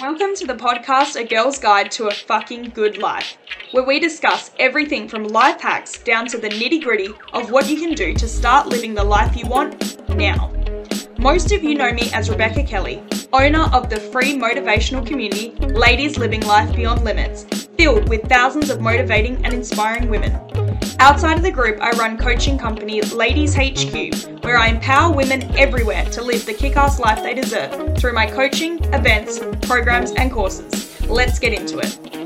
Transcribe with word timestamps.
Welcome 0.00 0.34
to 0.36 0.46
the 0.46 0.56
podcast 0.56 1.14
A 1.14 1.22
Girl's 1.22 1.60
Guide 1.60 1.88
to 1.92 2.08
a 2.08 2.10
Fucking 2.10 2.70
Good 2.70 2.98
Life, 2.98 3.38
where 3.70 3.84
we 3.84 4.00
discuss 4.00 4.50
everything 4.58 5.08
from 5.08 5.22
life 5.22 5.60
hacks 5.60 6.02
down 6.02 6.26
to 6.28 6.38
the 6.38 6.48
nitty 6.48 6.82
gritty 6.82 7.14
of 7.32 7.52
what 7.52 7.68
you 7.68 7.78
can 7.78 7.94
do 7.94 8.12
to 8.14 8.26
start 8.26 8.66
living 8.66 8.94
the 8.94 9.04
life 9.04 9.36
you 9.36 9.46
want 9.46 10.08
now. 10.08 10.52
Most 11.18 11.52
of 11.52 11.62
you 11.62 11.76
know 11.76 11.92
me 11.92 12.10
as 12.12 12.28
Rebecca 12.28 12.64
Kelly, 12.64 13.04
owner 13.32 13.70
of 13.72 13.88
the 13.88 14.00
free 14.00 14.34
motivational 14.34 15.06
community 15.06 15.50
Ladies 15.60 16.18
Living 16.18 16.40
Life 16.40 16.74
Beyond 16.74 17.04
Limits, 17.04 17.63
filled 17.76 18.08
with 18.08 18.28
thousands 18.28 18.70
of 18.70 18.80
motivating 18.80 19.44
and 19.44 19.52
inspiring 19.52 20.08
women. 20.08 20.32
Outside 20.98 21.36
of 21.36 21.42
the 21.42 21.50
group, 21.50 21.80
I 21.80 21.90
run 21.92 22.16
coaching 22.16 22.56
company 22.56 23.00
Ladies 23.02 23.54
HQ, 23.54 24.42
where 24.44 24.56
I 24.56 24.68
empower 24.68 25.14
women 25.14 25.42
everywhere 25.56 26.04
to 26.06 26.22
live 26.22 26.46
the 26.46 26.54
kick 26.54 26.76
ass 26.76 27.00
life 27.00 27.22
they 27.22 27.34
deserve 27.34 27.98
through 27.98 28.12
my 28.12 28.26
coaching, 28.26 28.82
events, 28.94 29.40
programs, 29.62 30.12
and 30.12 30.30
courses. 30.30 31.00
Let's 31.08 31.38
get 31.38 31.52
into 31.52 31.78
it. 31.78 32.23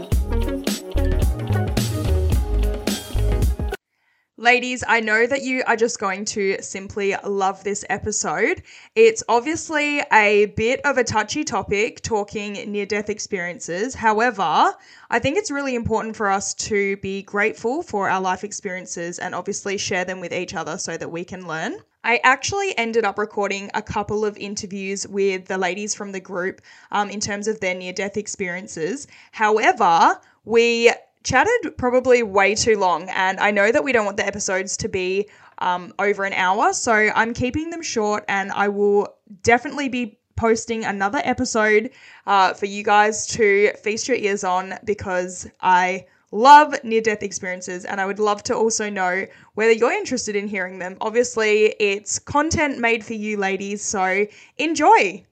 Ladies, 4.40 4.84
I 4.86 5.00
know 5.00 5.26
that 5.26 5.42
you 5.42 5.64
are 5.66 5.74
just 5.74 5.98
going 5.98 6.24
to 6.26 6.62
simply 6.62 7.12
love 7.26 7.64
this 7.64 7.84
episode. 7.90 8.62
It's 8.94 9.24
obviously 9.28 10.00
a 10.12 10.46
bit 10.56 10.80
of 10.84 10.96
a 10.96 11.02
touchy 11.02 11.42
topic 11.42 12.02
talking 12.02 12.52
near 12.70 12.86
death 12.86 13.10
experiences. 13.10 13.96
However, 13.96 14.76
I 15.10 15.18
think 15.18 15.38
it's 15.38 15.50
really 15.50 15.74
important 15.74 16.14
for 16.14 16.30
us 16.30 16.54
to 16.54 16.98
be 16.98 17.22
grateful 17.22 17.82
for 17.82 18.08
our 18.08 18.20
life 18.20 18.44
experiences 18.44 19.18
and 19.18 19.34
obviously 19.34 19.76
share 19.76 20.04
them 20.04 20.20
with 20.20 20.32
each 20.32 20.54
other 20.54 20.78
so 20.78 20.96
that 20.96 21.10
we 21.10 21.24
can 21.24 21.48
learn. 21.48 21.78
I 22.04 22.20
actually 22.22 22.78
ended 22.78 23.04
up 23.04 23.18
recording 23.18 23.72
a 23.74 23.82
couple 23.82 24.24
of 24.24 24.36
interviews 24.36 25.04
with 25.08 25.46
the 25.46 25.58
ladies 25.58 25.96
from 25.96 26.12
the 26.12 26.20
group 26.20 26.60
um, 26.92 27.10
in 27.10 27.18
terms 27.18 27.48
of 27.48 27.58
their 27.58 27.74
near 27.74 27.92
death 27.92 28.16
experiences. 28.16 29.08
However, 29.32 30.20
we 30.44 30.92
chatted 31.28 31.76
probably 31.76 32.22
way 32.22 32.54
too 32.54 32.78
long, 32.78 33.10
and 33.10 33.38
I 33.38 33.50
know 33.50 33.70
that 33.70 33.84
we 33.84 33.92
don't 33.92 34.06
want 34.06 34.16
the 34.16 34.26
episodes 34.26 34.78
to 34.78 34.88
be 34.88 35.28
um, 35.58 35.92
over 35.98 36.24
an 36.24 36.32
hour, 36.32 36.72
so 36.72 36.92
I'm 36.92 37.34
keeping 37.34 37.68
them 37.68 37.82
short, 37.82 38.24
and 38.28 38.50
I 38.52 38.68
will 38.68 39.14
definitely 39.42 39.90
be 39.90 40.18
posting 40.36 40.84
another 40.86 41.20
episode 41.24 41.90
uh, 42.26 42.54
for 42.54 42.64
you 42.64 42.82
guys 42.82 43.26
to 43.26 43.72
feast 43.82 44.08
your 44.08 44.16
ears 44.16 44.42
on 44.42 44.74
because 44.84 45.46
I 45.60 46.06
love 46.30 46.74
near 46.82 47.00
death 47.00 47.22
experiences 47.22 47.84
and 47.84 48.00
I 48.00 48.06
would 48.06 48.20
love 48.20 48.42
to 48.44 48.54
also 48.54 48.88
know 48.88 49.26
whether 49.54 49.72
you're 49.72 49.92
interested 49.92 50.36
in 50.36 50.46
hearing 50.46 50.78
them. 50.78 50.96
Obviously, 51.00 51.74
it's 51.80 52.18
content 52.18 52.78
made 52.78 53.04
for 53.04 53.14
you 53.14 53.36
ladies, 53.36 53.82
so 53.82 54.26
enjoy. 54.56 55.26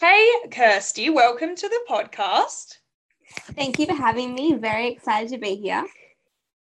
Hey, 0.00 0.30
Kirstie, 0.48 1.14
welcome 1.14 1.54
to 1.54 1.68
the 1.68 1.80
podcast. 1.88 2.78
Thank 3.54 3.78
you 3.78 3.86
for 3.86 3.94
having 3.94 4.34
me. 4.34 4.54
Very 4.54 4.88
excited 4.88 5.30
to 5.30 5.38
be 5.38 5.56
here. 5.56 5.84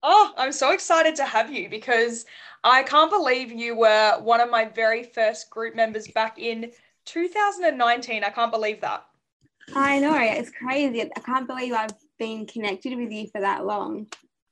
Oh, 0.02 0.32
I'm 0.36 0.52
so 0.52 0.70
excited 0.72 1.16
to 1.16 1.24
have 1.24 1.52
you 1.52 1.68
because 1.68 2.24
I 2.62 2.82
can't 2.82 3.10
believe 3.10 3.50
you 3.50 3.76
were 3.76 4.18
one 4.20 4.40
of 4.40 4.50
my 4.50 4.64
very 4.66 5.02
first 5.02 5.50
group 5.50 5.74
members 5.74 6.08
back 6.08 6.38
in 6.38 6.70
2019. 7.06 8.22
I 8.22 8.30
can't 8.30 8.52
believe 8.52 8.80
that. 8.80 9.04
I 9.74 9.98
know, 9.98 10.16
it's 10.16 10.50
crazy. 10.50 11.02
I 11.02 11.20
can't 11.20 11.46
believe 11.46 11.72
I've 11.72 11.94
been 12.18 12.46
connected 12.46 12.96
with 12.96 13.10
you 13.10 13.26
for 13.28 13.40
that 13.40 13.66
long. 13.66 14.06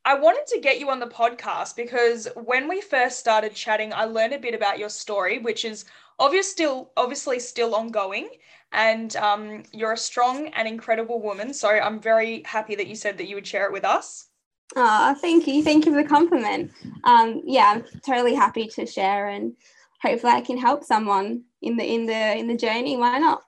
I 0.05 0.15
wanted 0.15 0.47
to 0.49 0.61
get 0.61 0.79
you 0.79 0.91
on 0.91 1.01
the 1.01 1.07
podcast 1.07 1.75
because 1.75 2.29
when 2.37 2.69
we 2.69 2.81
first 2.81 3.19
started 3.19 3.55
chatting, 3.55 3.93
I 3.93 4.05
learned 4.05 4.35
a 4.35 4.39
bit 4.39 4.55
about 4.55 4.79
your 4.79 4.89
story, 4.89 5.39
which 5.39 5.65
is 5.65 5.85
obvious 6.19 6.51
still 6.51 6.93
obviously 6.97 7.39
still 7.41 7.75
ongoing 7.75 8.29
and 8.73 9.15
um, 9.17 9.63
you're 9.73 9.93
a 9.93 9.97
strong 9.99 10.49
and 10.49 10.67
incredible 10.69 11.21
woman. 11.21 11.55
So 11.55 11.69
I'm 11.69 12.01
very 12.01 12.43
happy 12.45 12.75
that 12.75 12.87
you 12.87 12.95
said 12.95 13.19
that 13.19 13.29
you 13.29 13.35
would 13.35 13.47
share 13.47 13.67
it 13.67 13.73
with 13.73 13.85
us. 13.85 14.29
Oh, 14.75 15.15
thank 15.21 15.47
you. 15.47 15.63
Thank 15.63 15.87
you 15.87 15.93
for 15.93 16.03
the 16.03 16.09
compliment. 16.09 16.73
Um, 17.05 17.43
yeah, 17.45 17.73
I'm 17.77 17.85
totally 18.05 18.35
happy 18.35 18.67
to 18.69 18.85
share 18.87 19.29
and 19.29 19.55
hopefully 20.03 20.33
I 20.33 20.41
can 20.41 20.59
help 20.59 20.85
someone 20.85 21.45
in 21.63 21.77
the 21.77 21.85
in 21.85 22.07
the 22.07 22.37
in 22.37 22.49
the 22.49 22.57
journey. 22.57 22.97
Why 22.97 23.19
not? 23.19 23.43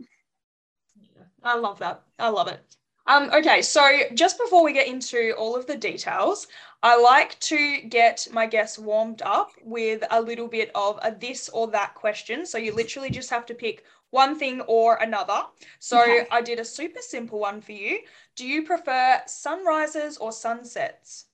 I 1.42 1.56
love 1.56 1.78
that. 1.80 2.02
I 2.18 2.28
love 2.28 2.48
it. 2.48 2.60
Um, 3.06 3.30
okay, 3.32 3.62
so 3.62 4.00
just 4.12 4.38
before 4.38 4.62
we 4.62 4.74
get 4.74 4.86
into 4.86 5.32
all 5.38 5.56
of 5.56 5.66
the 5.66 5.76
details, 5.76 6.46
I 6.82 7.00
like 7.00 7.40
to 7.40 7.80
get 7.88 8.28
my 8.30 8.46
guests 8.46 8.78
warmed 8.78 9.22
up 9.22 9.50
with 9.64 10.04
a 10.10 10.20
little 10.20 10.46
bit 10.46 10.70
of 10.74 10.98
a 11.02 11.10
this 11.10 11.48
or 11.48 11.68
that 11.68 11.94
question. 11.94 12.44
So 12.44 12.58
you 12.58 12.74
literally 12.74 13.08
just 13.08 13.30
have 13.30 13.46
to 13.46 13.54
pick 13.54 13.84
one 14.10 14.38
thing 14.38 14.60
or 14.62 14.96
another. 14.96 15.42
So 15.78 16.00
okay. 16.00 16.26
I 16.30 16.42
did 16.42 16.58
a 16.58 16.64
super 16.64 17.00
simple 17.00 17.38
one 17.38 17.60
for 17.60 17.72
you. 17.72 18.00
Do 18.36 18.46
you 18.46 18.64
prefer 18.64 19.20
sunrises 19.26 20.16
or 20.18 20.32
sunsets? 20.32 21.26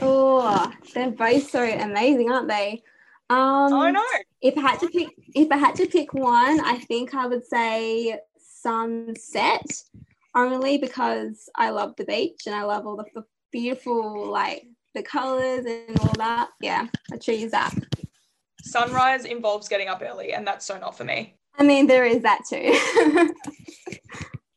Oh, 0.00 0.72
they're 0.94 1.10
both 1.10 1.50
so 1.50 1.62
amazing, 1.62 2.30
aren't 2.30 2.48
they? 2.48 2.82
Um, 3.28 3.72
I 3.72 3.90
know. 3.90 4.04
If 4.40 4.56
I 4.56 4.60
had 4.60 4.80
to 4.80 4.88
pick, 4.88 5.08
if 5.34 5.50
I 5.50 5.56
had 5.56 5.74
to 5.76 5.86
pick 5.86 6.14
one, 6.14 6.60
I 6.60 6.78
think 6.86 7.14
I 7.14 7.26
would 7.26 7.44
say 7.44 8.18
sunset, 8.38 9.66
only 10.34 10.78
because 10.78 11.48
I 11.54 11.70
love 11.70 11.94
the 11.96 12.04
beach 12.04 12.42
and 12.46 12.54
I 12.54 12.62
love 12.62 12.86
all 12.86 12.96
the, 12.96 13.04
the 13.14 13.24
beautiful 13.50 14.26
like 14.26 14.66
the 14.94 15.02
colors 15.02 15.64
and 15.66 15.98
all 16.00 16.14
that. 16.18 16.50
Yeah, 16.60 16.86
I 17.12 17.16
choose 17.16 17.50
that. 17.50 17.74
Sunrise 18.62 19.24
involves 19.24 19.68
getting 19.68 19.88
up 19.88 20.02
early, 20.02 20.32
and 20.32 20.46
that's 20.46 20.66
so 20.66 20.78
not 20.78 20.96
for 20.96 21.04
me. 21.04 21.36
I 21.58 21.62
mean, 21.62 21.86
there 21.86 22.04
is 22.04 22.22
that 22.22 22.42
too. 22.48 23.32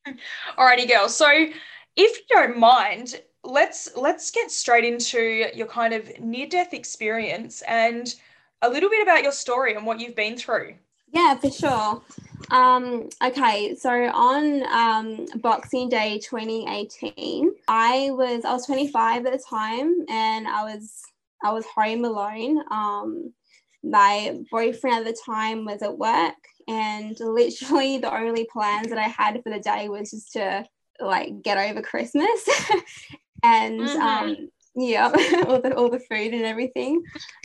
Alrighty, 0.58 0.88
girl. 0.88 1.08
So, 1.08 1.28
if 1.96 2.18
you 2.18 2.24
don't 2.30 2.58
mind, 2.58 3.22
let's 3.44 3.90
let's 3.96 4.32
get 4.32 4.52
straight 4.52 4.84
into 4.84 5.50
your 5.54 5.68
kind 5.68 5.94
of 5.94 6.20
near 6.20 6.48
death 6.48 6.74
experience 6.74 7.62
and 7.68 8.16
a 8.62 8.70
little 8.70 8.90
bit 8.90 9.02
about 9.02 9.24
your 9.24 9.32
story 9.32 9.76
and 9.76 9.86
what 9.86 10.00
you've 10.00 10.16
been 10.16 10.38
through. 10.38 10.76
Yeah, 11.12 11.36
for 11.36 11.50
sure. 11.50 12.02
Um, 12.52 13.10
okay, 13.24 13.76
so 13.76 13.90
on 13.90 14.64
um, 14.68 15.26
Boxing 15.42 15.90
Day 15.90 16.20
2018, 16.20 17.52
I 17.68 18.10
was 18.12 18.46
I 18.46 18.54
was 18.54 18.66
25 18.66 19.26
at 19.26 19.34
the 19.34 19.44
time, 19.50 20.06
and 20.10 20.48
I 20.48 20.64
was 20.64 21.02
I 21.44 21.52
was 21.52 21.66
home 21.66 22.06
alone. 22.06 22.64
Um, 22.72 23.34
my 23.84 24.38
boyfriend 24.52 24.98
at 24.98 25.06
the 25.06 25.18
time 25.26 25.66
was 25.66 25.82
at 25.82 25.98
work, 25.98 26.36
and 26.70 27.18
literally 27.20 27.98
the 28.00 28.16
only 28.16 28.46
plans 28.46 28.90
that 28.90 28.98
I 28.98 29.08
had 29.08 29.42
for 29.44 29.52
the 29.52 29.60
day 29.60 29.90
was 29.90 30.12
just 30.12 30.32
to 30.34 30.66
like 31.02 31.42
get 31.42 31.58
over 31.58 31.82
Christmas. 31.82 32.48
And 33.42 33.80
mm-hmm. 33.80 34.02
um 34.02 34.50
yeah 34.76 35.06
all 35.48 35.62
the 35.62 35.74
all 35.74 35.90
the 35.90 36.02
food 36.02 36.34
and 36.34 36.44
everything. 36.44 37.02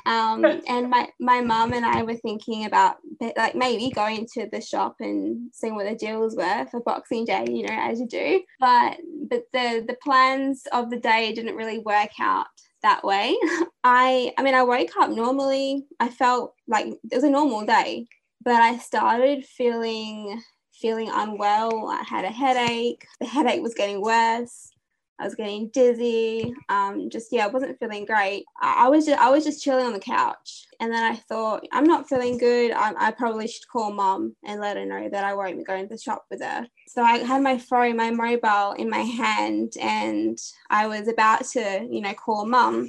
Um 0.07 0.45
and 0.67 0.91
my 0.91 1.09
my 1.21 1.41
mom 1.41 1.73
and 1.73 1.87
I 1.87 2.03
were 2.03 2.17
thinking 2.17 2.65
about 2.65 2.97
like 3.37 3.55
maybe 3.55 3.91
going 3.91 4.27
to 4.35 4.49
the 4.51 4.61
shop 4.61 4.97
and 4.99 5.51
seeing 5.53 5.77
what 5.77 5.89
the 5.89 5.95
deals 5.95 6.35
were 6.35 6.67
for 6.69 6.81
Boxing 6.81 7.25
Day 7.27 7.45
you 7.49 7.63
know 7.63 7.77
as 7.79 8.01
you 8.01 8.09
do. 8.09 8.43
But 8.59 8.97
but 9.31 9.45
the 9.53 9.85
the 9.87 9.97
plans 10.03 10.65
of 10.73 10.91
the 10.91 10.99
day 10.99 11.33
didn't 11.33 11.55
really 11.55 11.79
work 11.79 12.11
out 12.21 12.49
that 12.83 13.05
way. 13.05 13.39
I 13.85 14.33
I 14.37 14.43
mean 14.43 14.57
I 14.57 14.65
woke 14.65 14.97
up 15.01 15.11
normally. 15.11 15.87
I 16.01 16.09
felt 16.09 16.55
like 16.67 16.87
it 16.89 17.15
was 17.15 17.23
a 17.23 17.31
normal 17.31 17.65
day 17.65 18.09
but 18.45 18.61
I 18.61 18.79
started 18.79 19.45
feeling 19.45 20.43
feeling 20.73 21.11
unwell. 21.13 21.89
I 21.89 22.03
had 22.07 22.25
a 22.25 22.31
headache. 22.31 23.07
The 23.21 23.27
headache 23.27 23.63
was 23.63 23.75
getting 23.75 24.03
worse. 24.03 24.71
I 25.19 25.25
was 25.25 25.37
getting 25.37 25.69
dizzy. 25.69 26.53
Um, 26.69 27.09
just 27.09 27.29
yeah, 27.31 27.45
I 27.45 27.49
wasn't 27.49 27.79
feeling 27.79 28.05
great. 28.05 28.45
I, 28.61 28.87
I, 28.87 28.89
was 28.89 29.07
just 29.07 29.19
I 29.19 29.31
was 29.31 29.45
just 29.45 29.63
chilling 29.63 29.87
on 29.87 29.93
the 29.93 30.01
couch, 30.01 30.67
and 30.81 30.93
then 30.93 31.05
I 31.05 31.15
thought 31.15 31.65
I'm 31.73 31.85
not 31.85 32.09
feeling 32.09 32.37
good. 32.37 32.73
I, 32.73 32.93
I 32.99 33.11
probably 33.13 33.47
should 33.47 33.69
call 33.69 33.93
mom 33.93 34.35
and 34.45 34.61
let 34.61 34.77
her 34.77 34.85
know 34.85 35.09
that 35.09 35.25
I 35.25 35.35
won't 35.35 35.57
be 35.57 35.65
going 35.65 35.89
to 35.89 35.95
the 35.95 36.01
shop 36.01 36.25
with 36.31 36.43
her. 36.43 36.67
So 36.89 37.03
I 37.03 37.19
had 37.19 37.43
my 37.43 37.59
phone, 37.59 37.97
my 37.97 38.11
mobile 38.11 38.73
in 38.73 38.91
my 38.91 38.99
hand, 38.99 39.75
and 39.81 40.37
I 40.69 40.89
was 40.89 41.07
about 41.07 41.45
to 41.51 41.87
you 41.89 42.01
know 42.01 42.15
call 42.15 42.45
mom, 42.47 42.89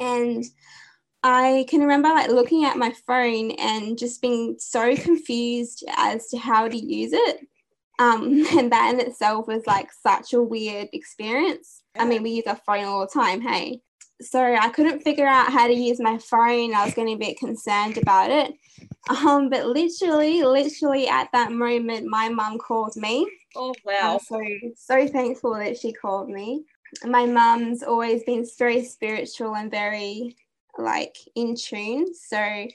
and 0.00 0.44
I 1.26 1.64
can 1.70 1.80
remember 1.80 2.10
like 2.10 2.28
looking 2.28 2.66
at 2.66 2.76
my 2.76 2.92
phone 3.06 3.52
and 3.52 3.96
just 3.98 4.20
being 4.20 4.56
so 4.58 4.94
confused 4.94 5.82
as 5.96 6.28
to 6.28 6.36
how 6.36 6.68
to 6.68 6.76
use 6.76 7.12
it. 7.14 7.40
Um, 7.98 8.44
and 8.58 8.70
that 8.70 8.92
in 8.92 9.00
itself 9.00 9.48
was 9.48 9.66
like 9.66 9.88
such 9.90 10.34
a 10.34 10.42
weird 10.42 10.88
experience. 10.92 11.82
I 11.96 12.04
mean, 12.04 12.22
we 12.22 12.32
use 12.32 12.44
our 12.46 12.60
phone 12.66 12.84
all 12.84 13.00
the 13.00 13.06
time, 13.06 13.40
hey. 13.40 13.80
So 14.20 14.40
I 14.40 14.68
couldn't 14.68 15.00
figure 15.00 15.26
out 15.26 15.50
how 15.50 15.66
to 15.66 15.72
use 15.72 15.98
my 15.98 16.18
phone. 16.18 16.74
I 16.74 16.84
was 16.84 16.94
getting 16.94 17.14
a 17.14 17.18
bit 17.18 17.38
concerned 17.38 17.96
about 17.96 18.30
it. 18.30 18.52
Um, 19.08 19.48
but 19.48 19.66
literally, 19.66 20.42
literally 20.42 21.08
at 21.08 21.30
that 21.32 21.52
moment, 21.52 22.06
my 22.06 22.28
mum 22.28 22.58
called 22.58 22.96
me. 22.96 23.28
Oh 23.56 23.74
wow! 23.84 24.18
so 24.22 24.40
so 24.76 25.06
thankful 25.06 25.54
that 25.54 25.76
she 25.78 25.92
called 25.92 26.28
me. 26.28 26.64
My 27.04 27.26
mum's 27.26 27.82
always 27.82 28.22
been 28.24 28.46
very 28.58 28.84
spiritual 28.84 29.56
and 29.56 29.70
very 29.70 30.36
like 30.78 31.16
in 31.34 31.54
tune. 31.56 32.14
So 32.14 32.66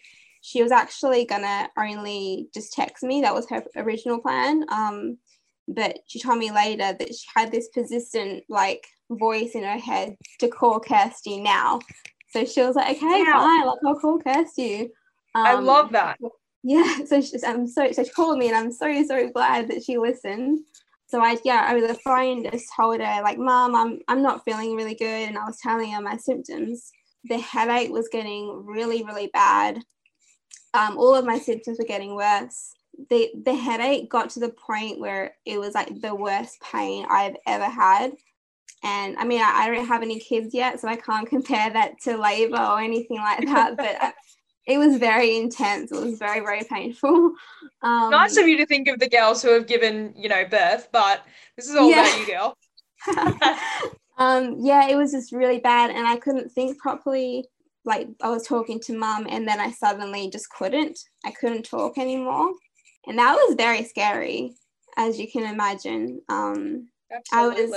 she 0.41 0.63
was 0.63 0.71
actually 0.71 1.25
gonna 1.25 1.69
only 1.77 2.49
just 2.53 2.73
text 2.73 3.03
me. 3.03 3.21
That 3.21 3.33
was 3.33 3.49
her 3.49 3.63
original 3.75 4.19
plan. 4.19 4.65
Um, 4.69 5.17
but 5.67 5.99
she 6.07 6.19
told 6.19 6.39
me 6.39 6.51
later 6.51 6.93
that 6.97 7.13
she 7.15 7.27
had 7.35 7.51
this 7.51 7.69
persistent 7.69 8.43
like 8.49 8.85
voice 9.11 9.51
in 9.53 9.63
her 9.63 9.77
head 9.77 10.15
to 10.39 10.47
call 10.47 10.79
Kirstie 10.79 11.41
now. 11.41 11.79
So 12.31 12.45
she 12.45 12.61
was 12.61 12.75
like, 12.75 12.97
okay, 12.97 13.23
Wow. 13.23 13.41
fine, 13.41 13.65
like 13.65 13.77
I'll 13.85 13.99
call 13.99 14.19
Kirstie. 14.19 14.89
Um, 15.35 15.45
I 15.45 15.53
love 15.55 15.91
that. 15.91 16.17
Yeah, 16.61 17.05
so 17.05 17.21
she, 17.21 17.37
I'm 17.47 17.67
so 17.67 17.89
so 17.93 18.03
she 18.03 18.09
called 18.09 18.37
me, 18.37 18.49
and 18.49 18.57
I'm 18.57 18.71
so 18.73 19.03
so 19.07 19.29
glad 19.29 19.69
that 19.69 19.81
she 19.81 19.97
listened. 19.97 20.59
So 21.07 21.21
I 21.21 21.37
yeah 21.45 21.71
over 21.71 21.87
the 21.87 21.93
phone 21.95 22.43
just 22.43 22.67
told 22.75 22.99
her 22.99 23.21
like, 23.23 23.37
Mom, 23.37 23.75
I'm 23.75 23.99
I'm 24.09 24.21
not 24.21 24.43
feeling 24.43 24.75
really 24.75 24.93
good, 24.95 25.29
and 25.29 25.37
I 25.37 25.45
was 25.45 25.57
telling 25.61 25.91
her 25.93 26.01
my 26.01 26.17
symptoms. 26.17 26.91
The 27.25 27.37
headache 27.39 27.91
was 27.91 28.09
getting 28.09 28.65
really 28.65 29.03
really 29.03 29.29
bad. 29.33 29.79
Um, 30.73 30.97
all 30.97 31.15
of 31.15 31.25
my 31.25 31.39
symptoms 31.39 31.77
were 31.79 31.85
getting 31.85 32.15
worse. 32.15 32.73
The 33.09 33.31
the 33.43 33.55
headache 33.55 34.09
got 34.09 34.29
to 34.31 34.39
the 34.39 34.49
point 34.49 34.99
where 34.99 35.35
it 35.45 35.59
was 35.59 35.73
like 35.73 36.01
the 36.01 36.15
worst 36.15 36.61
pain 36.61 37.05
I've 37.09 37.35
ever 37.45 37.65
had. 37.65 38.11
And 38.83 39.17
I 39.17 39.25
mean, 39.25 39.41
I, 39.41 39.63
I 39.63 39.69
don't 39.69 39.85
have 39.87 40.01
any 40.01 40.19
kids 40.19 40.53
yet, 40.53 40.79
so 40.79 40.87
I 40.87 40.95
can't 40.95 41.27
compare 41.35 41.69
that 41.69 41.99
to 42.03 42.17
labor 42.17 42.57
or 42.61 42.79
anything 42.79 43.17
like 43.17 43.45
that. 43.45 43.75
But 43.77 43.97
I- 44.01 44.13
it 44.67 44.77
was 44.77 44.97
very 44.97 45.37
intense. 45.37 45.91
It 45.91 45.99
was 45.99 46.19
very, 46.19 46.39
very 46.41 46.63
painful. 46.63 47.33
Um, 47.81 48.09
nice 48.11 48.35
of 48.35 48.45
you 48.45 48.57
to 48.57 48.65
think 48.65 48.89
of 48.89 48.99
the 48.99 49.07
girls 49.07 49.41
who 49.41 49.53
have 49.53 49.65
given, 49.65 50.13
you 50.17 50.27
know, 50.27 50.43
birth, 50.45 50.89
but 50.91 51.25
this 51.55 51.69
is 51.69 51.75
all 51.77 51.89
Yeah. 51.89 52.01
about 52.01 52.19
you, 52.19 52.25
girl. 52.27 53.89
Um, 54.19 54.57
yeah, 54.59 54.87
it 54.89 54.95
was 54.97 55.11
just 55.11 55.31
really 55.31 55.59
bad, 55.59 55.91
and 55.91 56.07
I 56.07 56.17
couldn't 56.17 56.51
think 56.51 56.77
properly. 56.79 57.45
Like 57.85 58.09
I 58.21 58.29
was 58.29 58.45
talking 58.45 58.79
to 58.81 58.97
mum, 58.97 59.25
and 59.29 59.47
then 59.47 59.59
I 59.59 59.71
suddenly 59.71 60.29
just 60.29 60.49
couldn't. 60.51 60.99
I 61.25 61.31
couldn't 61.31 61.63
talk 61.63 61.97
anymore, 61.97 62.51
and 63.07 63.17
that 63.17 63.33
was 63.35 63.55
very 63.55 63.83
scary, 63.85 64.55
as 64.97 65.19
you 65.19 65.31
can 65.31 65.43
imagine. 65.51 66.21
Um, 66.29 66.89
I 67.31 67.47
was- 67.47 67.71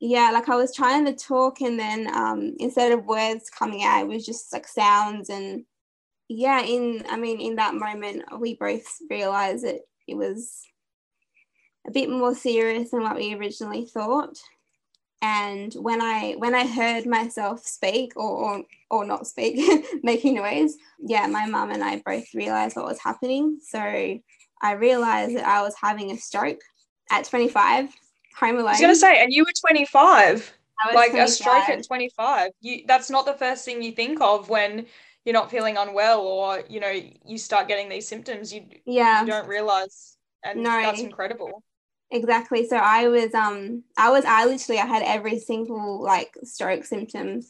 yeah, 0.00 0.30
like 0.32 0.48
I 0.48 0.56
was 0.56 0.74
trying 0.74 1.04
to 1.06 1.14
talk, 1.14 1.60
and 1.60 1.78
then 1.78 2.08
um, 2.14 2.54
instead 2.58 2.92
of 2.92 3.04
words 3.06 3.50
coming 3.50 3.82
out, 3.84 4.02
it 4.02 4.08
was 4.08 4.26
just 4.26 4.52
like 4.52 4.66
sounds. 4.68 5.30
And 5.30 5.64
yeah, 6.28 6.62
in 6.62 7.04
I 7.10 7.16
mean, 7.18 7.40
in 7.40 7.56
that 7.56 7.74
moment, 7.74 8.24
we 8.40 8.54
both 8.56 8.86
realized 9.10 9.64
that 9.64 9.80
it 10.08 10.16
was 10.16 10.62
a 11.86 11.90
bit 11.92 12.10
more 12.10 12.34
serious 12.34 12.90
than 12.90 13.02
what 13.02 13.16
we 13.16 13.34
originally 13.34 13.86
thought. 13.86 14.36
And 15.22 15.72
when 15.74 16.02
I 16.02 16.34
when 16.38 16.54
I 16.54 16.66
heard 16.66 17.06
myself 17.06 17.64
speak 17.64 18.12
or 18.16 18.22
or, 18.22 18.62
or 18.90 19.04
not 19.04 19.26
speak, 19.26 19.58
making 20.02 20.36
noise, 20.36 20.76
yeah, 21.00 21.26
my 21.26 21.46
mum 21.46 21.70
and 21.70 21.82
I 21.82 22.02
both 22.04 22.34
realized 22.34 22.76
what 22.76 22.86
was 22.86 23.00
happening. 23.00 23.58
So 23.62 23.80
I 23.80 24.72
realized 24.72 25.36
that 25.36 25.46
I 25.46 25.62
was 25.62 25.74
having 25.80 26.10
a 26.10 26.16
stroke 26.16 26.60
at 27.10 27.24
25, 27.24 27.90
home 28.38 28.56
alone. 28.56 28.66
I 28.66 28.70
was 28.72 28.80
gonna 28.80 28.94
say, 28.94 29.22
and 29.22 29.32
you 29.32 29.44
were 29.44 29.52
25. 29.68 30.52
I 30.78 30.86
was 30.88 30.94
Like 30.94 31.14
a 31.14 31.28
stroke 31.28 31.68
at 31.68 31.86
25. 31.86 32.52
You 32.60 32.82
that's 32.86 33.10
not 33.10 33.24
the 33.24 33.34
first 33.34 33.64
thing 33.64 33.82
you 33.82 33.92
think 33.92 34.20
of 34.20 34.48
when 34.50 34.86
you're 35.24 35.32
not 35.32 35.50
feeling 35.50 35.76
unwell 35.76 36.20
or, 36.20 36.62
you 36.68 36.78
know, 36.78 36.92
you 37.24 37.38
start 37.38 37.68
getting 37.68 37.88
these 37.88 38.06
symptoms. 38.06 38.52
You 38.52 38.66
yeah 38.84 39.22
you 39.22 39.26
don't 39.26 39.48
realize 39.48 40.16
and 40.44 40.62
No. 40.62 40.80
that's 40.82 41.00
incredible. 41.00 41.62
Exactly 42.10 42.66
so 42.66 42.76
i 42.76 43.08
was 43.08 43.34
um 43.34 43.82
i 43.96 44.10
was 44.10 44.24
i 44.24 44.44
literally 44.44 44.80
i 44.80 44.86
had 44.86 45.02
every 45.02 45.38
single 45.38 46.02
like 46.02 46.36
stroke 46.44 46.84
symptom 46.84 47.40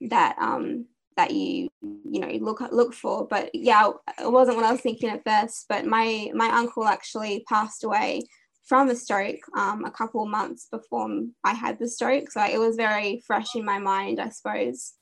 that 0.00 0.36
um 0.38 0.86
that 1.16 1.30
you 1.30 1.68
you 1.82 2.20
know 2.20 2.32
look 2.40 2.60
look 2.72 2.94
for 2.94 3.26
but 3.26 3.50
yeah 3.54 3.90
it 4.20 4.30
wasn't 4.30 4.56
what 4.56 4.64
i 4.64 4.72
was 4.72 4.80
thinking 4.80 5.10
at 5.10 5.24
first 5.24 5.66
but 5.68 5.84
my 5.84 6.30
my 6.34 6.48
uncle 6.48 6.86
actually 6.86 7.44
passed 7.48 7.84
away 7.84 8.22
from 8.64 8.90
a 8.90 8.96
stroke 8.96 9.38
um, 9.56 9.84
a 9.84 9.90
couple 9.90 10.22
of 10.24 10.28
months 10.28 10.66
before 10.70 11.08
i 11.44 11.52
had 11.52 11.78
the 11.78 11.88
stroke 11.88 12.30
so 12.30 12.42
it 12.42 12.58
was 12.58 12.76
very 12.76 13.22
fresh 13.26 13.54
in 13.54 13.64
my 13.64 13.78
mind 13.78 14.18
i 14.20 14.28
suppose 14.28 14.94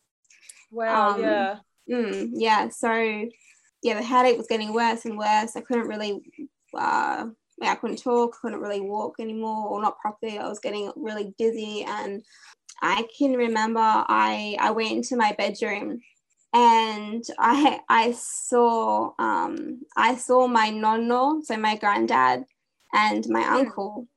Wow, 0.75 1.15
Um, 1.15 1.21
yeah. 1.21 1.59
Mm, 1.89 2.31
yeah. 2.35 2.69
So 2.69 2.93
yeah, 2.93 3.95
the 3.95 4.03
headache 4.03 4.37
was 4.37 4.49
getting 4.49 4.73
worse 4.75 5.05
and 5.05 5.17
worse. 5.17 5.57
I 5.57 5.61
couldn't 5.61 5.87
really, 5.87 6.21
uh, 6.77 7.27
yeah, 7.61 7.73
I 7.73 7.75
couldn't 7.77 8.03
talk, 8.03 8.41
couldn't 8.41 8.61
really 8.61 8.81
walk 8.81 9.15
anymore, 9.21 9.69
or 9.69 9.81
not 9.83 9.99
properly. 9.99 10.39
I 10.39 10.49
was 10.49 10.59
getting 10.59 10.93
really 10.97 11.35
dizzy, 11.39 11.85
and 11.87 12.23
I 12.83 13.07
can 13.17 13.33
remember 13.35 13.81
I 13.81 14.57
I 14.61 14.71
went 14.73 14.93
into 14.93 15.17
my 15.17 15.33
bedroom, 15.39 16.01
and 16.53 17.23
I 17.39 17.81
I 17.89 18.13
saw 18.13 19.13
um 19.19 19.81
I 19.97 20.17
saw 20.17 20.47
my 20.47 20.71
nonno, 20.71 21.43
so 21.45 21.57
my 21.57 21.77
granddad, 21.77 22.45
and 22.93 23.27
my 23.29 23.45
uncle, 23.45 24.09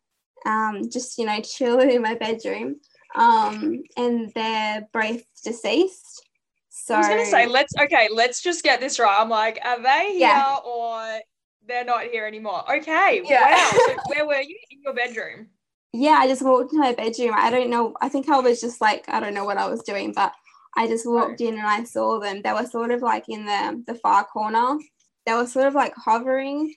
um, 0.45 0.89
just 0.89 1.17
you 1.17 1.25
know 1.25 1.39
chilling 1.41 1.91
in 1.91 2.01
my 2.01 2.15
bedroom, 2.15 2.77
um, 3.15 3.83
and 3.97 4.31
they're 4.35 4.87
both 4.93 5.21
deceased. 5.43 6.23
So 6.69 6.95
I 6.95 6.97
was 6.99 7.07
gonna 7.07 7.25
say, 7.25 7.47
let's 7.47 7.73
okay, 7.83 8.07
let's 8.11 8.41
just 8.41 8.63
get 8.63 8.79
this 8.79 8.99
right. 8.99 9.19
I'm 9.19 9.29
like, 9.29 9.59
are 9.63 9.81
they 9.81 10.13
here 10.13 10.27
Yeah. 10.27 10.57
or 10.65 11.19
they're 11.67 11.85
not 11.85 12.03
here 12.05 12.25
anymore? 12.25 12.63
Okay, 12.77 13.21
Yeah. 13.25 13.41
wow. 13.41 13.77
So 13.85 13.93
where 14.07 14.25
were 14.27 14.41
you? 14.41 14.57
In 14.71 14.81
your 14.83 14.93
bedroom. 14.93 15.47
yeah, 15.93 16.17
I 16.19 16.27
just 16.27 16.43
walked 16.43 16.73
into 16.73 16.81
my 16.83 16.93
bedroom. 16.93 17.33
I 17.35 17.49
don't 17.49 17.69
know. 17.69 17.93
I 18.01 18.09
think 18.09 18.29
I 18.29 18.39
was 18.39 18.61
just 18.61 18.81
like, 18.81 19.05
I 19.07 19.19
don't 19.19 19.33
know 19.33 19.45
what 19.45 19.57
I 19.57 19.67
was 19.67 19.81
doing, 19.83 20.13
but 20.13 20.31
I 20.75 20.87
just 20.87 21.05
walked 21.09 21.41
in 21.41 21.55
and 21.55 21.67
I 21.67 21.83
saw 21.83 22.19
them. 22.19 22.41
They 22.43 22.53
were 22.53 22.65
sort 22.65 22.91
of 22.91 23.01
like 23.01 23.25
in 23.29 23.45
the 23.45 23.83
the 23.87 23.95
far 23.95 24.23
corner. 24.25 24.77
They 25.25 25.33
were 25.33 25.47
sort 25.47 25.67
of 25.67 25.73
like 25.75 25.93
hovering, 25.95 26.73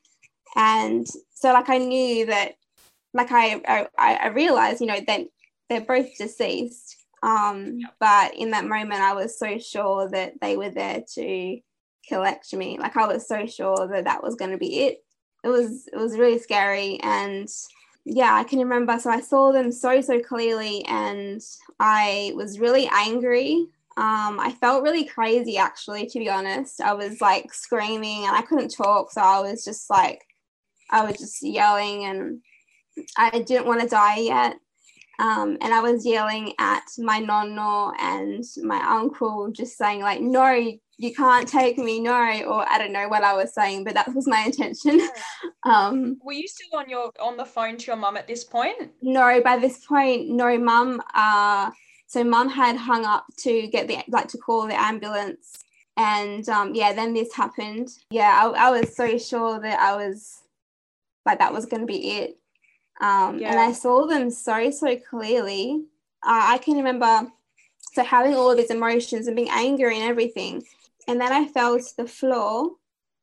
and 0.57 1.07
so 1.35 1.53
like 1.53 1.69
I 1.69 1.79
knew 1.79 2.27
that, 2.27 2.55
like 3.15 3.31
I 3.31 3.87
I, 3.99 4.15
I 4.17 4.27
realized, 4.29 4.81
you 4.81 4.87
know, 4.87 5.01
that 5.07 5.21
they're 5.69 5.81
both 5.83 6.17
deceased. 6.19 6.97
Um, 7.23 7.79
Yep. 7.79 7.95
but 8.01 8.35
in 8.35 8.53
that 8.53 8.65
moment, 8.65 9.01
I 9.03 9.13
was 9.13 9.39
so 9.39 9.59
sure 9.59 10.09
that 10.11 10.33
they 10.41 10.57
were 10.57 10.71
there 10.71 11.03
to 11.17 11.59
collect 12.11 12.53
me. 12.53 12.79
Like 12.79 12.97
I 12.97 13.07
was 13.07 13.27
so 13.27 13.47
sure 13.47 13.89
that 13.89 14.05
that 14.05 14.23
was 14.23 14.35
going 14.35 14.51
to 14.51 14.59
be 14.59 14.81
it. 14.81 15.05
It 15.43 15.49
was 15.49 15.89
it 15.91 15.97
was 15.97 16.19
really 16.19 16.39
scary 16.39 17.01
and 17.03 17.49
yeah, 18.05 18.35
I 18.35 18.45
can 18.45 18.59
remember. 18.59 18.99
So 18.99 19.11
I 19.11 19.21
saw 19.21 19.53
them 19.53 19.71
so, 19.73 20.01
so 20.01 20.21
clearly, 20.21 20.85
and 20.87 21.41
I 21.79 22.33
was 22.35 22.59
really 22.59 22.89
angry. 22.93 23.67
Um, 23.97 24.41
I 24.41 24.57
felt 24.61 24.83
really 24.83 25.05
crazy, 25.05 25.59
actually, 25.59 26.07
to 26.07 26.19
be 26.19 26.31
honest. 26.31 26.81
I 26.81 26.95
was 26.95 27.21
like 27.21 27.53
screaming 27.53 28.27
and 28.27 28.35
I 28.35 28.43
couldn't 28.43 28.71
talk. 28.71 29.13
So 29.13 29.21
I 29.21 29.41
was 29.41 29.65
just 29.65 29.91
like, 29.91 30.23
I 30.91 31.05
was 31.05 31.19
just 31.19 31.43
yelling, 31.43 32.05
and 32.05 32.41
I 33.17 33.41
didn't 33.41 33.67
want 33.67 33.83
to 33.83 33.89
die 33.89 34.21
yet. 34.21 34.57
Um, 35.21 35.59
and 35.61 35.75
I 35.75 35.81
was 35.81 36.07
yelling 36.07 36.55
at 36.59 36.85
my 36.97 37.21
nonno 37.21 37.93
and 37.99 38.43
my 38.63 38.83
uncle, 38.89 39.51
just 39.53 39.77
saying, 39.77 40.01
like, 40.01 40.23
no, 40.23 40.51
you 40.97 41.15
can't 41.15 41.47
take 41.47 41.77
me, 41.77 42.01
no. 42.01 42.15
Or 42.45 42.67
I 42.67 42.79
don't 42.79 42.93
know 42.93 43.07
what 43.07 43.23
I 43.23 43.35
was 43.35 43.53
saying, 43.53 43.85
but 43.85 43.93
that 43.95 44.15
was 44.15 44.27
my 44.27 44.45
intention. 44.47 44.99
um, 45.65 46.17
Were 46.25 46.33
you 46.33 46.49
still 46.49 46.79
on 46.79 46.89
your 46.89 47.13
on 47.21 47.37
the 47.37 47.45
phone 47.45 47.77
to 47.77 47.87
your 47.87 47.97
mum 47.97 48.17
at 48.17 48.27
this 48.27 48.45
point? 48.45 48.93
no, 49.03 49.43
by 49.43 49.59
this 49.59 49.85
point, 49.85 50.31
no, 50.31 50.57
mum. 50.59 51.03
Uh, 51.15 51.71
so 52.07 52.25
mum 52.25 52.49
had 52.49 52.77
hung 52.77 53.05
up 53.05 53.27
to 53.41 53.67
get 53.69 53.89
the 53.89 53.99
like 54.09 54.29
to 54.29 54.39
call 54.39 54.67
the 54.67 54.81
ambulance, 54.81 55.53
and 55.99 56.49
um, 56.49 56.75
yeah, 56.75 56.95
then 56.95 57.13
this 57.13 57.35
happened. 57.35 57.91
Yeah, 58.11 58.41
I, 58.43 58.69
I 58.69 58.71
was 58.71 58.97
so 58.97 59.19
sure 59.19 59.61
that 59.61 59.79
I 59.81 59.97
was 59.97 60.41
like 61.27 61.41
that 61.41 61.53
was 61.53 61.67
going 61.67 61.83
to 61.83 61.87
be 61.87 62.11
it. 62.13 62.40
Um, 63.01 63.43
and 63.43 63.59
I 63.59 63.73
saw 63.73 64.07
them 64.07 64.31
so 64.31 64.71
so 64.71 64.97
clearly. 64.97 65.85
Uh, 66.23 66.55
I 66.55 66.59
can 66.59 66.77
remember 66.77 67.29
so 67.93 68.05
having 68.05 68.35
all 68.35 68.51
of 68.51 68.59
these 68.59 68.71
emotions 68.71 69.27
and 69.27 69.37
being 69.37 69.49
angry 69.51 69.99
and 69.99 70.09
everything, 70.09 70.63
and 71.09 71.21
then 71.21 71.33
I 71.33 71.47
fell 71.47 71.79
to 71.79 71.97
the 71.97 72.07
floor. 72.07 72.73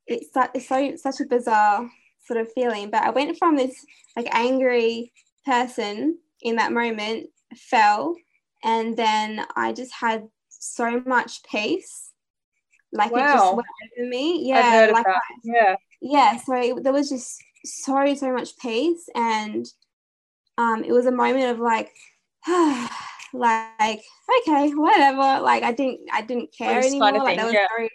It's, 0.07 0.29
it's 0.53 0.67
so 0.67 0.95
such 0.95 1.19
a 1.19 1.25
bizarre 1.25 1.89
sort 2.25 2.39
of 2.39 2.51
feeling, 2.53 2.89
but 2.89 3.03
I 3.03 3.09
went 3.11 3.37
from 3.37 3.55
this 3.55 3.85
like 4.15 4.27
angry 4.31 5.11
person 5.45 6.17
in 6.41 6.57
that 6.57 6.71
moment 6.71 7.29
fell 7.55 8.15
and 8.63 8.97
then 8.97 9.45
i 9.55 9.71
just 9.71 9.93
had 9.93 10.27
so 10.49 11.01
much 11.05 11.43
peace 11.43 12.11
like 12.91 13.11
it 13.11 13.15
just 13.15 13.55
went 13.55 13.67
over 13.99 14.09
me 14.09 14.51
I've 14.53 14.87
yeah 14.87 14.91
like. 14.93 15.05
Yeah. 15.43 15.75
yeah 16.01 16.37
so 16.37 16.53
it, 16.55 16.83
there 16.83 16.93
was 16.93 17.09
just 17.09 17.41
so 17.65 18.15
so 18.15 18.33
much 18.33 18.57
peace 18.57 19.09
and 19.15 19.65
um 20.57 20.83
it 20.83 20.91
was 20.91 21.05
a 21.05 21.11
moment 21.11 21.51
of 21.51 21.59
like 21.59 21.91
like 23.33 24.01
okay 24.39 24.69
whatever. 24.71 25.41
Like 25.41 25.63
i 25.63 25.71
didn't 25.71 26.01
i 26.11 26.21
didn't 26.21 26.53
care 26.57 26.79
anymore. 26.79 27.11
Like 27.11 27.37
there 27.37 27.45
was 27.45 27.53
yeah. 27.53 27.67
no 27.77 27.89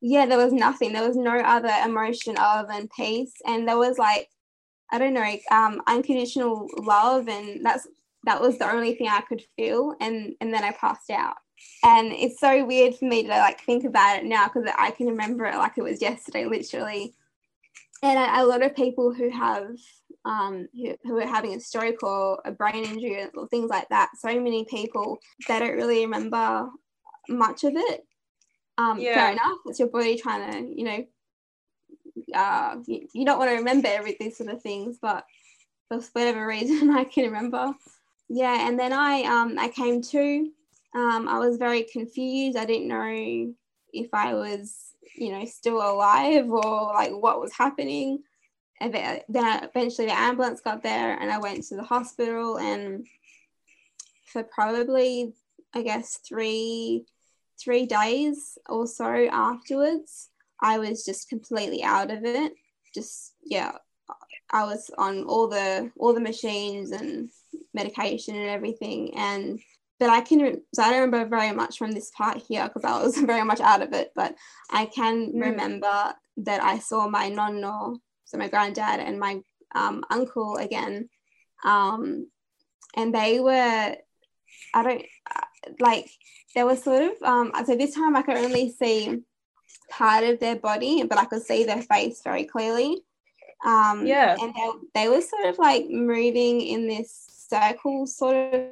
yeah 0.00 0.26
there 0.26 0.38
was 0.38 0.52
nothing. 0.52 0.92
There 0.92 1.06
was 1.06 1.16
no 1.16 1.38
other 1.38 1.72
emotion 1.84 2.36
other 2.38 2.68
than 2.68 2.88
peace 2.96 3.32
and 3.46 3.66
there 3.66 3.78
was 3.78 3.98
like 3.98 4.28
i 4.90 4.98
don't 4.98 5.14
know 5.14 5.36
um 5.50 5.82
unconditional 5.86 6.68
love. 6.78 7.28
And 7.28 7.64
that's 7.64 7.86
that 8.24 8.40
was 8.40 8.58
the 8.58 8.70
only 8.70 8.94
thing 8.94 9.08
i 9.08 9.20
could 9.22 9.42
feel. 9.56 9.94
And 10.00 10.34
and 10.40 10.52
then 10.52 10.64
i 10.64 10.72
passed 10.72 11.10
out. 11.10 11.36
And 11.82 12.12
it's 12.12 12.38
so 12.38 12.64
weird 12.64 12.94
for 12.94 13.06
me 13.06 13.24
to 13.24 13.28
like 13.28 13.60
think 13.62 13.84
about 13.84 14.18
it 14.18 14.24
now 14.24 14.46
because 14.46 14.70
i 14.78 14.90
can 14.92 15.06
remember 15.08 15.44
it 15.46 15.56
like 15.56 15.76
it 15.76 15.82
was 15.82 16.00
yesterday 16.00 16.44
literally 16.44 17.14
and 18.02 18.18
a, 18.18 18.42
a 18.42 18.46
lot 18.46 18.64
of 18.64 18.76
people 18.76 19.12
who 19.12 19.30
have 19.30 19.70
um, 20.24 20.68
who, 20.74 20.96
who 21.04 21.18
are 21.18 21.26
having 21.26 21.54
a 21.54 21.60
stroke 21.60 22.02
or 22.02 22.40
a 22.44 22.52
brain 22.52 22.84
injury 22.84 23.26
or 23.34 23.48
things 23.48 23.70
like 23.70 23.88
that. 23.88 24.10
So 24.18 24.28
many 24.40 24.64
people 24.64 25.18
they 25.46 25.58
don't 25.58 25.76
really 25.76 26.04
remember 26.04 26.68
much 27.28 27.64
of 27.64 27.72
it. 27.74 28.04
Um, 28.76 29.00
yeah. 29.00 29.14
Fair 29.14 29.32
enough. 29.32 29.58
It's 29.66 29.78
your 29.78 29.88
body 29.88 30.16
trying 30.16 30.52
to, 30.52 30.78
you 30.78 30.84
know, 30.84 31.04
uh, 32.34 32.76
you, 32.86 33.08
you 33.12 33.24
don't 33.24 33.38
want 33.38 33.50
to 33.50 33.56
remember 33.56 33.88
every 33.88 34.16
these 34.18 34.36
sort 34.36 34.50
of 34.50 34.62
things, 34.62 34.98
but 35.00 35.24
for 35.88 36.00
whatever 36.12 36.46
reason, 36.46 36.90
I 36.96 37.04
can 37.04 37.24
remember. 37.24 37.72
Yeah, 38.28 38.68
and 38.68 38.78
then 38.78 38.92
I 38.92 39.22
um 39.22 39.58
I 39.58 39.68
came 39.68 40.02
to. 40.02 40.50
Um, 40.94 41.28
I 41.28 41.38
was 41.38 41.58
very 41.58 41.84
confused. 41.84 42.56
I 42.56 42.64
didn't 42.64 42.88
know 42.88 43.54
if 43.92 44.08
I 44.12 44.34
was, 44.34 44.87
you 45.14 45.32
know, 45.32 45.44
still 45.44 45.78
alive 45.78 46.48
or 46.48 46.92
like 46.94 47.12
what 47.12 47.40
was 47.40 47.52
happening. 47.52 48.22
And 48.80 48.94
then 48.94 49.20
eventually 49.64 50.06
the 50.06 50.18
ambulance 50.18 50.60
got 50.60 50.82
there, 50.82 51.18
and 51.18 51.30
I 51.30 51.38
went 51.38 51.64
to 51.64 51.76
the 51.76 51.82
hospital. 51.82 52.58
And 52.58 53.06
for 54.32 54.44
probably, 54.44 55.32
I 55.74 55.82
guess 55.82 56.18
three 56.28 57.04
three 57.60 57.86
days 57.86 58.56
or 58.68 58.86
so 58.86 59.28
afterwards, 59.32 60.28
I 60.62 60.78
was 60.78 61.04
just 61.04 61.28
completely 61.28 61.82
out 61.82 62.10
of 62.10 62.24
it. 62.24 62.52
Just 62.94 63.34
yeah, 63.44 63.72
I 64.50 64.64
was 64.64 64.90
on 64.96 65.24
all 65.24 65.48
the 65.48 65.90
all 65.96 66.14
the 66.14 66.20
machines 66.20 66.92
and 66.92 67.30
medication 67.74 68.36
and 68.36 68.48
everything, 68.48 69.14
and 69.16 69.60
but 69.98 70.10
I 70.10 70.20
can 70.20 70.60
so 70.74 70.82
I 70.82 70.90
don't 70.90 71.02
remember 71.02 71.28
very 71.28 71.52
much 71.52 71.78
from 71.78 71.92
this 71.92 72.10
part 72.10 72.38
here 72.38 72.64
because 72.64 72.84
I 72.84 73.02
was 73.02 73.16
very 73.32 73.44
much 73.44 73.60
out 73.60 73.82
of 73.82 73.92
it. 73.92 74.12
But 74.14 74.34
I 74.70 74.86
can 74.86 75.32
mm. 75.32 75.40
remember 75.40 76.14
that 76.38 76.62
I 76.62 76.78
saw 76.78 77.08
my 77.08 77.30
nonno, 77.30 77.98
so 78.24 78.38
my 78.38 78.48
granddad 78.48 79.00
and 79.00 79.18
my 79.18 79.40
um, 79.74 80.04
uncle 80.10 80.56
again, 80.56 81.08
um, 81.64 82.28
and 82.96 83.14
they 83.14 83.40
were 83.40 83.96
I 84.74 84.82
don't 84.82 85.04
like 85.80 86.08
there 86.54 86.66
was 86.66 86.82
sort 86.82 87.02
of 87.02 87.22
um, 87.22 87.52
so 87.66 87.76
this 87.76 87.94
time 87.94 88.16
I 88.16 88.22
could 88.22 88.36
only 88.36 88.70
see 88.70 89.22
part 89.90 90.24
of 90.24 90.40
their 90.40 90.56
body, 90.56 91.02
but 91.04 91.18
I 91.18 91.24
could 91.24 91.42
see 91.42 91.64
their 91.64 91.82
face 91.82 92.22
very 92.22 92.44
clearly. 92.44 93.02
Um, 93.64 94.06
yeah. 94.06 94.36
And 94.40 94.54
they, 94.54 94.70
they 94.94 95.08
were 95.08 95.20
sort 95.20 95.46
of 95.46 95.58
like 95.58 95.86
moving 95.88 96.60
in 96.60 96.86
this 96.86 97.46
circle 97.50 98.06
sort 98.06 98.54
of 98.54 98.62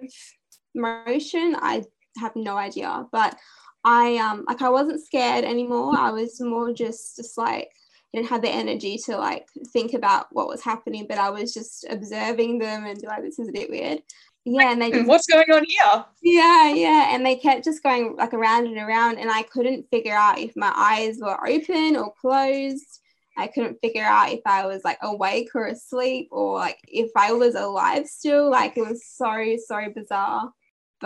motion. 0.76 1.56
I 1.59 1.85
have 2.18 2.37
no 2.37 2.56
idea, 2.56 3.06
but 3.12 3.37
I 3.85 4.16
um 4.16 4.45
like 4.47 4.62
I 4.62 4.68
wasn't 4.68 5.04
scared 5.04 5.45
anymore. 5.45 5.97
I 5.97 6.11
was 6.11 6.40
more 6.40 6.73
just 6.73 7.16
just 7.16 7.38
like 7.38 7.71
I 8.14 8.18
didn't 8.18 8.30
have 8.30 8.42
the 8.42 8.50
energy 8.50 8.99
to 9.06 9.16
like 9.16 9.47
think 9.73 9.95
about 9.95 10.26
what 10.30 10.49
was 10.49 10.62
happening, 10.62 11.06
but 11.09 11.18
I 11.18 11.30
was 11.30 11.52
just 11.52 11.87
observing 11.90 12.59
them 12.59 12.85
and 12.85 13.00
be 13.00 13.06
like, 13.06 13.23
this 13.23 13.38
is 13.38 13.49
a 13.49 13.52
bit 13.52 13.71
weird 13.71 14.02
yeah 14.47 14.71
and 14.71 14.80
they 14.80 14.92
just, 14.92 15.09
what's 15.09 15.26
going 15.26 15.50
on 15.52 15.64
here 15.66 16.04
yeah 16.23 16.73
yeah 16.73 17.14
and 17.14 17.26
they 17.26 17.35
kept 17.35 17.64
just 17.64 17.83
going 17.83 18.14
like 18.16 18.33
around 18.33 18.66
and 18.66 18.78
around 18.78 19.18
and 19.18 19.28
i 19.28 19.42
couldn't 19.42 19.85
figure 19.90 20.14
out 20.14 20.38
if 20.38 20.52
my 20.56 20.73
eyes 20.76 21.18
were 21.21 21.49
open 21.49 21.97
or 21.97 22.14
closed 22.21 23.00
i 23.37 23.49
couldn't 23.49 23.80
figure 23.83 24.04
out 24.04 24.30
if 24.30 24.40
i 24.47 24.64
was 24.64 24.85
like 24.85 24.99
awake 25.02 25.49
or 25.54 25.66
asleep 25.66 26.28
or 26.30 26.54
like 26.54 26.78
if 26.87 27.11
i 27.16 27.33
was 27.33 27.56
alive 27.56 28.06
still 28.06 28.49
like 28.49 28.76
it 28.76 28.87
was 28.87 29.04
so 29.04 29.56
so 29.66 29.80
bizarre 29.92 30.52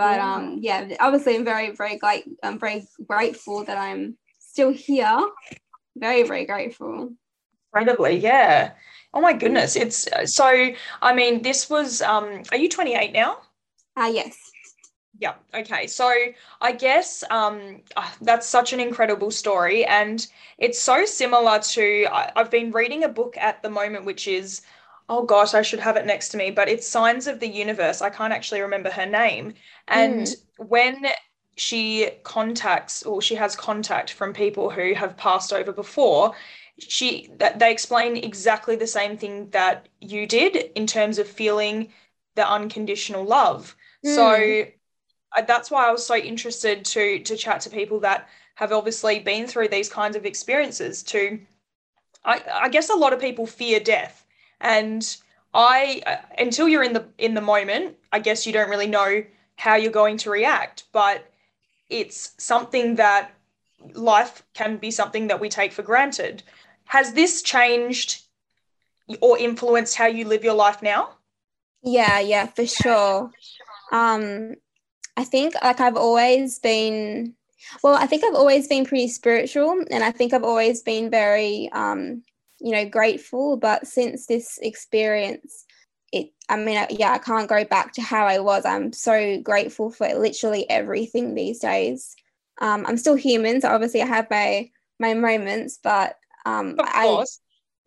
but 0.01 0.17
yeah. 0.17 0.35
um 0.35 0.57
yeah 0.61 0.79
obviously 0.99 1.35
i'm 1.35 1.45
very 1.45 1.71
very 1.81 1.97
like 2.01 2.25
i'm 2.43 2.59
very 2.59 2.79
grateful 3.07 3.63
that 3.63 3.77
i'm 3.77 4.17
still 4.39 4.71
here 4.71 5.19
very 5.95 6.23
very 6.23 6.45
grateful 6.45 7.13
incredibly 7.69 8.17
yeah 8.17 8.71
Oh 9.13 9.21
my 9.21 9.33
goodness. 9.33 9.75
It's 9.75 10.07
so, 10.25 10.69
I 11.01 11.13
mean, 11.13 11.41
this 11.41 11.69
was, 11.69 12.01
um, 12.01 12.43
are 12.51 12.57
you 12.57 12.69
28 12.69 13.11
now? 13.11 13.39
Uh, 13.97 14.11
yes. 14.13 14.37
Yeah. 15.19 15.33
Okay. 15.53 15.85
So 15.87 16.11
I 16.61 16.71
guess 16.71 17.23
um, 17.29 17.81
uh, 17.97 18.09
that's 18.21 18.47
such 18.47 18.73
an 18.73 18.79
incredible 18.79 19.29
story. 19.29 19.83
And 19.85 20.25
it's 20.57 20.79
so 20.79 21.05
similar 21.05 21.59
to, 21.59 22.05
I, 22.11 22.31
I've 22.35 22.49
been 22.49 22.71
reading 22.71 23.03
a 23.03 23.09
book 23.09 23.35
at 23.37 23.61
the 23.61 23.69
moment, 23.69 24.05
which 24.05 24.27
is, 24.27 24.61
oh 25.11 25.23
gosh, 25.23 25.53
I 25.53 25.61
should 25.61 25.81
have 25.81 25.97
it 25.97 26.05
next 26.05 26.29
to 26.29 26.37
me, 26.37 26.51
but 26.51 26.69
it's 26.69 26.87
Signs 26.87 27.27
of 27.27 27.41
the 27.41 27.47
Universe. 27.47 28.01
I 28.01 28.09
can't 28.09 28.31
actually 28.31 28.61
remember 28.61 28.89
her 28.89 29.05
name. 29.05 29.53
And 29.89 30.21
mm. 30.21 30.35
when 30.57 31.05
she 31.57 32.09
contacts 32.23 33.03
or 33.03 33.21
she 33.21 33.35
has 33.35 33.53
contact 33.55 34.13
from 34.13 34.31
people 34.33 34.69
who 34.69 34.93
have 34.93 35.17
passed 35.17 35.51
over 35.51 35.73
before, 35.73 36.33
she 36.79 37.29
that 37.39 37.59
they 37.59 37.71
explain 37.71 38.15
exactly 38.15 38.77
the 38.77 38.87
same 38.87 39.17
thing 39.17 39.49
that 39.49 39.89
you 39.99 40.25
did 40.25 40.55
in 40.75 40.87
terms 40.87 41.19
of 41.19 41.27
feeling 41.27 41.91
the 42.35 42.49
unconditional 42.49 43.25
love. 43.25 43.75
Mm. 44.05 44.15
So 44.15 44.71
uh, 45.37 45.41
that's 45.45 45.69
why 45.69 45.89
I 45.89 45.91
was 45.91 46.05
so 46.05 46.15
interested 46.15 46.85
to 46.85 47.19
to 47.19 47.35
chat 47.35 47.59
to 47.61 47.69
people 47.69 47.99
that 47.99 48.29
have 48.55 48.71
obviously 48.71 49.19
been 49.19 49.45
through 49.45 49.67
these 49.67 49.89
kinds 49.89 50.15
of 50.15 50.25
experiences. 50.25 51.03
To 51.03 51.37
I, 52.23 52.41
I 52.65 52.69
guess 52.69 52.89
a 52.89 52.95
lot 52.95 53.11
of 53.11 53.19
people 53.19 53.45
fear 53.45 53.81
death, 53.81 54.25
and 54.61 55.17
I 55.53 56.01
uh, 56.05 56.17
until 56.39 56.67
you're 56.67 56.83
in 56.83 56.93
the 56.93 57.05
in 57.17 57.33
the 57.33 57.41
moment, 57.41 57.97
I 58.11 58.19
guess 58.19 58.45
you 58.45 58.53
don't 58.53 58.69
really 58.69 58.87
know 58.87 59.23
how 59.55 59.75
you're 59.75 59.91
going 59.91 60.17
to 60.17 60.29
react, 60.29 60.85
but 60.91 61.31
it's 61.89 62.31
something 62.37 62.95
that 62.95 63.31
life 63.93 64.43
can 64.53 64.77
be 64.77 64.91
something 64.91 65.27
that 65.27 65.39
we 65.39 65.49
take 65.49 65.73
for 65.73 65.83
granted. 65.83 66.43
Has 66.85 67.13
this 67.13 67.41
changed 67.41 68.23
or 69.21 69.37
influenced 69.37 69.95
how 69.95 70.07
you 70.07 70.25
live 70.25 70.43
your 70.43 70.53
life 70.53 70.81
now? 70.81 71.09
Yeah, 71.83 72.19
yeah, 72.19 72.45
for 72.47 72.65
sure. 72.65 73.31
Um, 73.91 74.55
I 75.17 75.23
think 75.23 75.55
like 75.63 75.79
I've 75.79 75.97
always 75.97 76.59
been, 76.59 77.33
well, 77.83 77.95
I 77.95 78.05
think 78.05 78.23
I've 78.23 78.35
always 78.35 78.67
been 78.67 78.85
pretty 78.85 79.07
spiritual, 79.07 79.83
and 79.89 80.03
I 80.03 80.11
think 80.11 80.33
I've 80.33 80.43
always 80.43 80.81
been 80.81 81.09
very, 81.09 81.69
um, 81.73 82.23
you 82.63 82.71
know, 82.71 82.87
grateful. 82.87 83.57
But 83.57 83.87
since 83.87 84.27
this 84.27 84.59
experience, 84.61 85.65
it, 86.11 86.31
I 86.49 86.57
mean, 86.57 86.85
yeah, 86.89 87.13
I 87.13 87.17
can't 87.17 87.49
go 87.49 87.63
back 87.65 87.93
to 87.93 88.01
how 88.01 88.25
I 88.25 88.39
was. 88.39 88.65
I'm 88.65 88.93
so 88.93 89.39
grateful 89.41 89.89
for 89.91 90.07
literally 90.13 90.69
everything 90.69 91.33
these 91.33 91.59
days. 91.59 92.15
Um, 92.59 92.85
I'm 92.85 92.97
still 92.97 93.15
human, 93.15 93.61
so 93.61 93.69
obviously 93.69 94.01
I 94.01 94.07
have 94.07 94.29
my 94.29 94.69
my 94.99 95.13
moments, 95.13 95.79
but 95.81 96.15
um, 96.45 96.75
I 96.79 97.23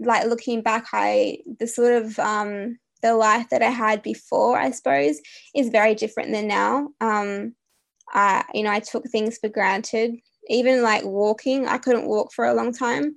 like 0.01 0.27
looking 0.27 0.63
back, 0.63 0.87
I 0.93 1.39
the 1.59 1.67
sort 1.67 2.03
of 2.03 2.19
um, 2.19 2.79
the 3.03 3.15
life 3.15 3.49
that 3.51 3.63
I 3.63 3.71
had 3.71 4.03
before, 4.03 4.59
I 4.59 4.71
suppose, 4.71 5.21
is 5.55 5.69
very 5.69 5.95
different 5.95 6.33
than 6.33 6.49
now. 6.49 6.89
Um, 7.01 7.55
I, 8.13 8.45
you 8.55 8.63
know, 8.63 8.71
I 8.71 8.81
took 8.81 9.07
things 9.09 9.39
for 9.39 9.49
granted. 9.49 10.17
Even 10.49 10.83
like 10.83 11.05
walking, 11.05 11.67
I 11.67 11.79
couldn't 11.79 12.07
walk 12.07 12.33
for 12.33 12.45
a 12.45 12.55
long 12.55 12.73
time. 12.73 13.17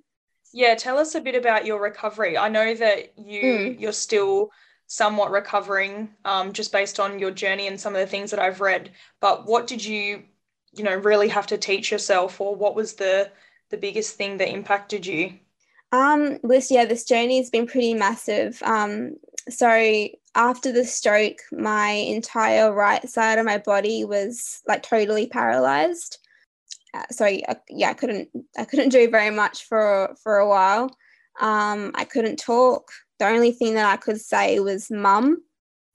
Yeah, 0.54 0.76
tell 0.76 0.98
us 0.98 1.16
a 1.16 1.22
bit 1.22 1.36
about 1.36 1.66
your 1.66 1.82
recovery. 1.82 2.38
I 2.38 2.50
know 2.50 2.74
that 2.74 3.18
you 3.18 3.42
mm. 3.42 3.80
you're 3.80 3.92
still 3.92 4.52
somewhat 4.88 5.32
recovering, 5.32 6.10
um, 6.24 6.54
just 6.54 6.72
based 6.72 7.00
on 7.00 7.20
your 7.20 7.32
journey 7.32 7.68
and 7.68 7.80
some 7.80 7.94
of 7.94 8.00
the 8.00 8.08
things 8.08 8.32
that 8.32 8.40
I've 8.40 8.62
read. 8.62 8.92
But 9.20 9.46
what 9.46 9.68
did 9.68 9.84
you, 9.84 10.24
you 10.74 10.84
know, 10.84 10.96
really 10.96 11.28
have 11.28 11.48
to 11.48 11.58
teach 11.58 11.92
yourself, 11.92 12.40
or 12.40 12.56
what 12.56 12.76
was 12.76 12.94
the 12.94 13.32
the 13.70 13.78
biggest 13.78 14.16
thing 14.16 14.38
that 14.38 14.50
impacted 14.50 15.06
you? 15.06 15.34
Um, 15.92 16.40
this 16.44 16.72
yeah, 16.72 16.86
this 16.86 17.06
journey 17.06 17.38
has 17.38 17.50
been 17.50 17.68
pretty 17.68 17.94
massive. 17.94 18.62
Um, 18.64 19.18
so 19.50 20.08
after 20.36 20.72
the 20.72 20.86
stroke, 20.86 21.40
my 21.52 21.90
entire 21.90 22.74
right 22.74 23.08
side 23.10 23.40
of 23.40 23.46
my 23.46 23.58
body 23.58 24.06
was 24.06 24.62
like 24.68 24.84
totally 24.84 25.28
paralyzed. 25.28 26.20
So 27.12 27.26
uh, 27.26 27.56
yeah, 27.70 27.90
I 27.90 27.94
couldn't 27.94 28.30
I 28.58 28.66
couldn't 28.66 28.90
do 28.90 29.10
very 29.10 29.30
much 29.30 29.66
for 29.66 30.16
for 30.22 30.38
a 30.38 30.48
while. 30.48 30.96
Um, 31.40 31.92
I 31.96 32.04
couldn't 32.04 32.38
talk. 32.38 32.92
The 33.20 33.28
only 33.28 33.52
thing 33.52 33.76
that 33.76 33.86
I 33.86 33.98
could 33.98 34.20
say 34.20 34.60
was 34.60 34.92
mum 34.92 35.42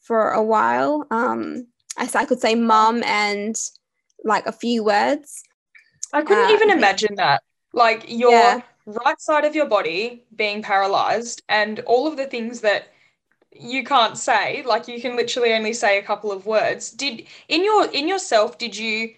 for 0.03 0.31
a 0.31 0.43
while. 0.43 1.07
Um, 1.11 1.67
I, 1.97 2.09
I 2.15 2.25
could 2.25 2.41
say 2.41 2.55
mum 2.55 3.03
and 3.05 3.55
like 4.25 4.47
a 4.47 4.53
few 4.53 4.85
words. 4.85 5.43
I 6.13 6.23
couldn't 6.23 6.51
uh, 6.51 6.55
even 6.55 6.71
imagine 6.71 7.15
that. 7.17 7.43
Like 7.73 8.05
your 8.09 8.33
yeah. 8.33 8.61
right 8.87 9.21
side 9.21 9.45
of 9.45 9.55
your 9.55 9.67
body 9.67 10.25
being 10.35 10.63
paralyzed 10.63 11.43
and 11.49 11.81
all 11.81 12.07
of 12.07 12.17
the 12.17 12.27
things 12.27 12.61
that 12.61 12.89
you 13.55 13.85
can't 13.85 14.17
say, 14.17 14.63
like 14.65 14.89
you 14.89 15.01
can 15.01 15.17
literally 15.17 15.53
only 15.53 15.73
say 15.73 15.99
a 15.99 16.03
couple 16.03 16.33
of 16.33 16.47
words. 16.47 16.91
Did 16.91 17.27
in 17.49 17.65
your 17.65 17.91
in 17.91 18.09
yourself 18.09 18.59
did 18.59 18.77
you 18.77 19.15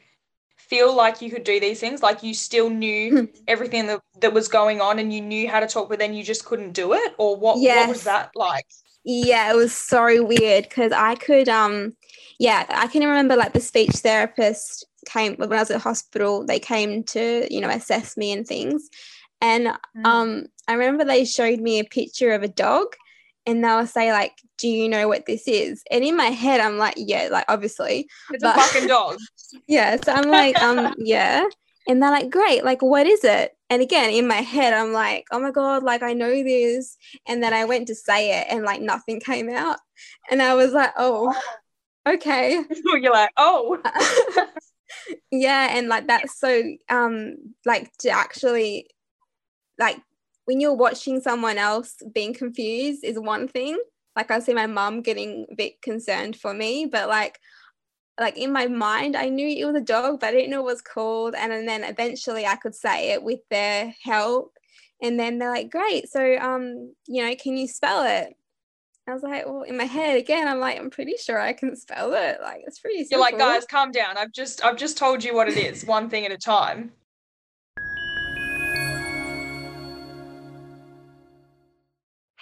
feel 0.68 0.94
like 0.94 1.20
you 1.20 1.30
could 1.30 1.44
do 1.44 1.60
these 1.60 1.80
things 1.80 2.02
like 2.02 2.22
you 2.22 2.34
still 2.34 2.70
knew 2.70 3.10
hmm. 3.10 3.24
everything 3.48 3.86
that, 3.86 4.00
that 4.20 4.32
was 4.32 4.48
going 4.48 4.80
on 4.80 4.98
and 4.98 5.12
you 5.12 5.20
knew 5.20 5.48
how 5.48 5.60
to 5.60 5.66
talk 5.66 5.88
but 5.88 5.98
then 5.98 6.14
you 6.14 6.22
just 6.22 6.44
couldn't 6.44 6.72
do 6.72 6.92
it 6.92 7.14
or 7.18 7.36
what 7.36 7.58
yes. 7.58 7.86
what 7.86 7.88
was 7.92 8.04
that 8.04 8.30
like 8.34 8.66
yeah 9.04 9.52
it 9.52 9.56
was 9.56 9.74
so 9.74 10.24
weird 10.24 10.64
because 10.64 10.92
i 10.92 11.14
could 11.14 11.48
um 11.48 11.92
yeah 12.38 12.64
i 12.70 12.86
can 12.86 13.02
remember 13.02 13.36
like 13.36 13.52
the 13.52 13.60
speech 13.60 13.90
therapist 13.90 14.86
came 15.04 15.36
when 15.36 15.52
I 15.52 15.60
was 15.60 15.70
at 15.70 15.80
hospital, 15.80 16.44
they 16.44 16.58
came 16.58 17.04
to, 17.04 17.46
you 17.52 17.60
know, 17.60 17.68
assess 17.68 18.16
me 18.16 18.32
and 18.32 18.46
things. 18.46 18.88
And 19.40 19.68
mm. 19.96 20.04
um, 20.04 20.46
I 20.68 20.74
remember 20.74 21.04
they 21.04 21.24
showed 21.24 21.60
me 21.60 21.78
a 21.78 21.84
picture 21.84 22.32
of 22.32 22.42
a 22.42 22.48
dog 22.48 22.86
and 23.46 23.62
they'll 23.62 23.86
say 23.86 24.12
like, 24.12 24.32
"Do 24.58 24.68
you 24.68 24.88
know 24.88 25.08
what 25.08 25.26
this 25.26 25.46
is?" 25.46 25.82
And 25.90 26.04
in 26.04 26.16
my 26.16 26.26
head, 26.26 26.60
I'm 26.60 26.78
like, 26.78 26.94
"Yeah, 26.96 27.28
like 27.30 27.44
obviously." 27.48 28.08
It's 28.30 28.42
but, 28.42 28.56
a 28.56 28.60
fucking 28.60 28.88
dog. 28.88 29.16
yeah, 29.68 29.96
so 30.02 30.12
I'm 30.12 30.30
like, 30.30 30.60
um, 30.62 30.94
yeah. 30.98 31.44
And 31.86 32.02
they're 32.02 32.10
like, 32.10 32.30
great, 32.30 32.64
like, 32.64 32.80
what 32.80 33.06
is 33.06 33.24
it? 33.24 33.52
And 33.68 33.82
again, 33.82 34.10
in 34.10 34.26
my 34.26 34.40
head, 34.40 34.72
I'm 34.72 34.92
like, 34.92 35.26
oh 35.30 35.38
my 35.38 35.50
God, 35.50 35.82
like, 35.82 36.02
I 36.02 36.14
know 36.14 36.30
this. 36.30 36.96
And 37.26 37.42
then 37.42 37.52
I 37.52 37.66
went 37.66 37.88
to 37.88 37.94
say 37.94 38.40
it 38.40 38.46
and 38.50 38.64
like 38.64 38.80
nothing 38.80 39.20
came 39.20 39.50
out. 39.50 39.78
And 40.30 40.40
I 40.40 40.54
was 40.54 40.72
like, 40.72 40.92
oh, 40.96 41.34
okay. 42.08 42.62
You're 42.84 43.12
like, 43.12 43.30
oh. 43.36 43.82
yeah. 45.30 45.76
And 45.76 45.88
like, 45.88 46.06
that's 46.06 46.38
so, 46.38 46.62
um, 46.88 47.36
like, 47.66 47.94
to 47.98 48.10
actually, 48.10 48.88
like, 49.78 50.00
when 50.46 50.60
you're 50.60 50.74
watching 50.74 51.20
someone 51.20 51.58
else 51.58 51.96
being 52.12 52.32
confused 52.32 53.04
is 53.04 53.18
one 53.18 53.48
thing. 53.48 53.78
Like, 54.16 54.30
I 54.30 54.38
see 54.38 54.54
my 54.54 54.66
mom 54.66 55.02
getting 55.02 55.46
a 55.50 55.54
bit 55.54 55.82
concerned 55.82 56.36
for 56.36 56.54
me, 56.54 56.86
but 56.86 57.08
like, 57.08 57.38
like 58.20 58.38
in 58.38 58.52
my 58.52 58.68
mind 58.68 59.16
i 59.16 59.28
knew 59.28 59.48
it 59.48 59.64
was 59.64 59.74
a 59.74 59.84
dog 59.84 60.20
but 60.20 60.28
i 60.28 60.30
didn't 60.30 60.50
know 60.50 60.62
what 60.62 60.70
it 60.70 60.74
was 60.74 60.82
called 60.82 61.34
and, 61.34 61.52
and 61.52 61.66
then 61.66 61.82
eventually 61.82 62.46
i 62.46 62.54
could 62.54 62.72
say 62.72 63.10
it 63.10 63.20
with 63.20 63.40
their 63.50 63.92
help 64.04 64.52
and 65.02 65.18
then 65.18 65.38
they're 65.38 65.50
like 65.50 65.68
great 65.68 66.08
so 66.08 66.36
um 66.36 66.94
you 67.08 67.26
know 67.26 67.34
can 67.34 67.56
you 67.56 67.66
spell 67.66 68.04
it 68.04 68.36
I 69.06 69.12
was 69.12 69.22
like, 69.22 69.44
well, 69.44 69.62
in 69.62 69.76
my 69.76 69.84
head 69.84 70.16
again, 70.16 70.48
I'm 70.48 70.60
like, 70.60 70.78
I'm 70.78 70.88
pretty 70.88 71.16
sure 71.18 71.38
I 71.38 71.52
can 71.52 71.76
spell 71.76 72.14
it. 72.14 72.38
Like, 72.40 72.62
it's 72.66 72.78
pretty 72.78 73.04
simple. 73.04 73.18
You're 73.18 73.20
like, 73.20 73.38
guys, 73.38 73.66
calm 73.66 73.90
down. 73.90 74.16
I've 74.16 74.32
just, 74.32 74.64
I've 74.64 74.78
just 74.78 74.96
told 74.96 75.22
you 75.22 75.34
what 75.34 75.46
it 75.46 75.58
is, 75.58 75.84
one 75.84 76.08
thing 76.08 76.24
at 76.24 76.32
a 76.32 76.38
time. 76.38 76.90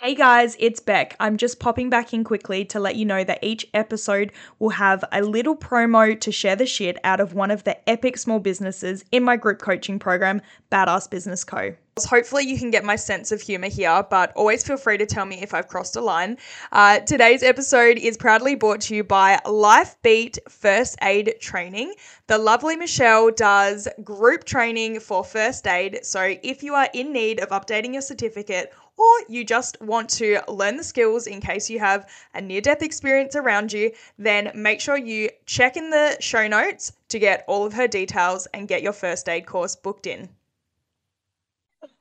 Hey 0.05 0.17
guys, 0.17 0.57
it's 0.59 0.81
Beck. 0.81 1.15
I'm 1.21 1.37
just 1.37 1.61
popping 1.61 1.89
back 1.89 2.13
in 2.13 2.25
quickly 2.25 2.65
to 2.65 2.81
let 2.81 2.97
you 2.97 3.05
know 3.05 3.23
that 3.23 3.39
each 3.41 3.69
episode 3.73 4.33
will 4.59 4.71
have 4.71 5.05
a 5.13 5.23
little 5.23 5.57
promo 5.57 6.21
to 6.21 6.33
share 6.33 6.57
the 6.57 6.67
shit 6.67 6.99
out 7.05 7.21
of 7.21 7.35
one 7.35 7.53
of 7.53 7.63
the 7.63 7.89
epic 7.89 8.19
small 8.19 8.41
businesses 8.41 9.05
in 9.13 9.23
my 9.23 9.37
group 9.37 9.61
coaching 9.61 10.01
program, 10.01 10.43
Badass 10.73 11.09
Business 11.09 11.45
Co. 11.45 11.77
Hopefully, 12.01 12.45
you 12.45 12.59
can 12.59 12.71
get 12.71 12.85
my 12.85 12.97
sense 12.97 13.31
of 13.31 13.43
humor 13.43 13.69
here, 13.69 14.05
but 14.11 14.33
always 14.33 14.65
feel 14.65 14.79
free 14.79 14.97
to 14.97 15.07
tell 15.07 15.27
me 15.27 15.41
if 15.41 15.55
I've 15.55 15.69
crossed 15.69 15.95
a 15.95 16.01
line. 16.01 16.39
Uh, 16.73 17.01
today's 17.01 17.45
episode 17.45 17.99
is 17.99 18.17
proudly 18.17 18.57
brought 18.57 18.81
to 18.83 18.97
you 18.97 19.05
by 19.05 19.39
Lifebeat 19.45 20.39
First 20.49 20.97
Aid 21.03 21.35
Training. 21.39 21.95
The 22.29 22.39
lovely 22.39 22.77
Michelle 22.77 23.31
does 23.31 23.87
group 24.03 24.45
training 24.45 25.01
for 25.01 25.23
first 25.23 25.67
aid. 25.69 26.01
So, 26.03 26.35
if 26.43 26.63
you 26.63 26.75
are 26.75 26.89
in 26.95 27.13
need 27.13 27.41
of 27.41 27.51
updating 27.51 27.93
your 27.93 28.03
certificate 28.03 28.73
or 28.97 29.11
you 29.29 29.45
just 29.45 29.81
want 29.81 30.09
to 30.09 30.41
learn 30.49 30.77
the 30.77 30.85
skills 30.85 31.27
in 31.27 31.41
case 31.41 31.71
you 31.71 31.79
have 31.79 32.09
a 32.35 32.41
near 32.41 32.61
death 32.61 32.83
experience 32.83 33.35
around 33.35 33.73
you, 33.73 33.91
then 34.19 34.51
make 34.55 34.81
sure 34.81 34.97
you 34.97 35.31
check 35.47 35.77
in 35.77 35.91
the 35.91 36.17
show 36.21 36.47
notes 36.47 36.93
to 37.09 37.19
get 37.19 37.45
all 37.49 37.65
of 37.65 37.73
her 37.73 37.89
details 37.89 38.47
and 38.53 38.69
get 38.69 38.83
your 38.83 38.93
first 38.93 39.29
aid 39.29 39.47
course 39.47 39.77
booked 39.77 40.07
in. 40.07 40.29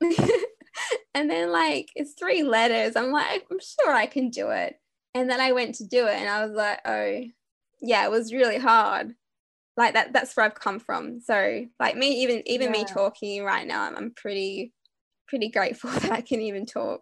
and 1.14 1.30
then, 1.30 1.50
like, 1.50 1.90
it's 1.94 2.12
three 2.12 2.42
letters. 2.42 2.94
I'm 2.94 3.10
like, 3.10 3.46
I'm 3.50 3.60
sure 3.60 3.92
I 3.92 4.06
can 4.06 4.30
do 4.30 4.50
it. 4.50 4.78
And 5.14 5.28
then 5.28 5.40
I 5.40 5.52
went 5.52 5.76
to 5.76 5.84
do 5.84 6.06
it 6.06 6.14
and 6.14 6.28
I 6.28 6.44
was 6.44 6.54
like, 6.54 6.80
oh, 6.84 7.24
yeah, 7.80 8.04
it 8.04 8.10
was 8.10 8.32
really 8.32 8.58
hard. 8.58 9.14
Like 9.76 9.94
that, 9.94 10.12
that's 10.12 10.36
where 10.36 10.46
I've 10.46 10.54
come 10.54 10.78
from. 10.78 11.20
So, 11.20 11.66
like 11.80 11.96
me, 11.96 12.22
even 12.22 12.42
even 12.46 12.66
yeah. 12.72 12.80
me 12.80 12.84
talking 12.84 13.42
right 13.42 13.66
now, 13.66 13.82
I'm, 13.84 13.96
I'm 13.96 14.10
pretty 14.10 14.72
pretty 15.32 15.48
grateful 15.48 15.88
that 16.00 16.12
I 16.12 16.20
can 16.20 16.42
even 16.42 16.66
talk. 16.66 17.00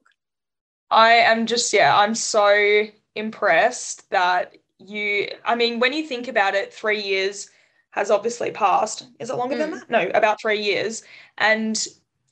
I 0.88 1.14
am 1.14 1.46
just, 1.46 1.72
yeah, 1.72 1.96
I'm 1.96 2.14
so 2.14 2.84
impressed 3.16 4.08
that 4.10 4.56
you, 4.78 5.28
I 5.44 5.56
mean, 5.56 5.80
when 5.80 5.92
you 5.92 6.06
think 6.06 6.28
about 6.28 6.54
it, 6.54 6.72
three 6.72 7.02
years 7.02 7.50
has 7.90 8.09
obviously 8.09 8.52
passed. 8.52 9.09
Is 9.18 9.31
it 9.31 9.37
longer 9.37 9.57
mm. 9.57 9.59
than 9.59 9.70
that? 9.72 9.90
No, 9.90 10.09
about 10.14 10.40
three 10.40 10.62
years. 10.62 11.02
And, 11.38 11.85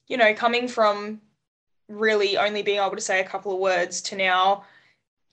you 0.07 0.17
know, 0.17 0.33
coming 0.35 0.69
from 0.69 1.21
really 1.89 2.39
only 2.39 2.63
being 2.63 2.79
able 2.79 2.95
to 2.95 3.01
say 3.01 3.19
a 3.19 3.29
couple 3.29 3.53
of 3.53 3.59
words 3.59 4.01
to 4.03 4.17
now, 4.17 4.65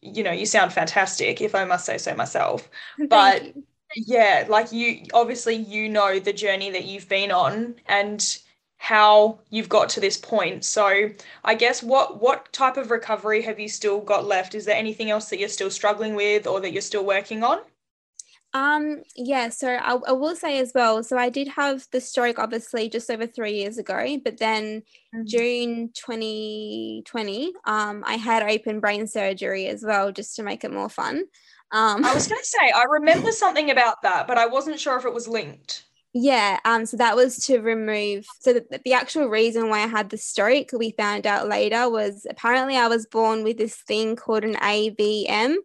you 0.01 0.23
know, 0.23 0.31
you 0.31 0.47
sound 0.47 0.73
fantastic, 0.73 1.41
if 1.41 1.53
I 1.53 1.63
must 1.65 1.85
say 1.85 1.99
so 1.99 2.15
myself. 2.15 2.67
but 3.07 3.53
yeah, 3.95 4.45
like 4.49 4.71
you, 4.71 5.03
obviously, 5.13 5.57
you 5.57 5.89
know 5.89 6.17
the 6.17 6.33
journey 6.33 6.71
that 6.71 6.85
you've 6.85 7.07
been 7.07 7.31
on. 7.31 7.75
And 7.85 8.39
how 8.85 9.39
you've 9.49 9.67
got 9.67 9.89
to 9.89 9.99
this 9.99 10.15
point. 10.15 10.63
So 10.63 11.09
I 11.43 11.55
guess 11.55 11.81
what 11.81 12.21
what 12.21 12.53
type 12.53 12.77
of 12.77 12.91
recovery 12.91 13.41
have 13.41 13.59
you 13.59 13.67
still 13.67 13.99
got 13.99 14.27
left? 14.27 14.53
Is 14.53 14.65
there 14.65 14.75
anything 14.75 15.09
else 15.09 15.27
that 15.29 15.39
you're 15.39 15.49
still 15.49 15.71
struggling 15.71 16.13
with 16.13 16.45
or 16.45 16.61
that 16.61 16.71
you're 16.71 16.83
still 16.83 17.03
working 17.03 17.43
on? 17.43 17.61
Um, 18.53 19.01
yeah, 19.15 19.49
so 19.49 19.69
I, 19.69 19.95
I 20.07 20.11
will 20.11 20.35
say 20.35 20.59
as 20.59 20.71
well. 20.75 21.03
So 21.03 21.17
I 21.17 21.29
did 21.29 21.47
have 21.47 21.87
the 21.91 21.99
stroke 21.99 22.37
obviously 22.37 22.87
just 22.87 23.09
over 23.09 23.25
three 23.25 23.55
years 23.55 23.79
ago, 23.79 24.19
but 24.23 24.37
then 24.37 24.83
mm-hmm. 25.15 25.23
June 25.25 25.89
2020, 25.95 27.53
um, 27.65 28.03
I 28.05 28.17
had 28.17 28.43
open 28.43 28.79
brain 28.79 29.07
surgery 29.07 29.65
as 29.65 29.83
well, 29.83 30.11
just 30.11 30.35
to 30.35 30.43
make 30.43 30.63
it 30.63 30.71
more 30.71 30.89
fun. 30.89 31.23
Um, 31.71 32.05
I 32.05 32.13
was 32.13 32.27
going 32.27 32.39
to 32.39 32.47
say, 32.47 32.71
I 32.73 32.83
remember 32.83 33.31
something 33.43 33.71
about 33.71 34.03
that, 34.03 34.27
but 34.27 34.37
I 34.37 34.45
wasn't 34.45 34.79
sure 34.79 34.95
if 34.95 35.05
it 35.05 35.13
was 35.13 35.27
linked. 35.27 35.85
Yeah, 36.17 36.60
um, 36.63 36.86
so 36.86 36.95
that 36.95 37.17
was 37.17 37.36
to 37.39 37.60
remove. 37.60 38.25
So 38.39 38.54
the, 38.54 38.80
the 38.86 38.93
actual 38.93 39.28
reason 39.28 39.67
why 39.67 39.80
I 39.80 39.88
had 39.88 40.10
the 40.10 40.17
stroke, 40.17 40.69
we 40.71 40.91
found 40.91 41.28
out 41.28 41.49
later, 41.49 41.89
was 41.89 42.25
apparently 42.30 42.78
I 42.78 42.88
was 42.88 43.06
born 43.06 43.43
with 43.43 43.58
this 43.58 43.75
thing 43.75 44.15
called 44.15 44.45
an 44.45 44.56
AVM. 44.56 45.56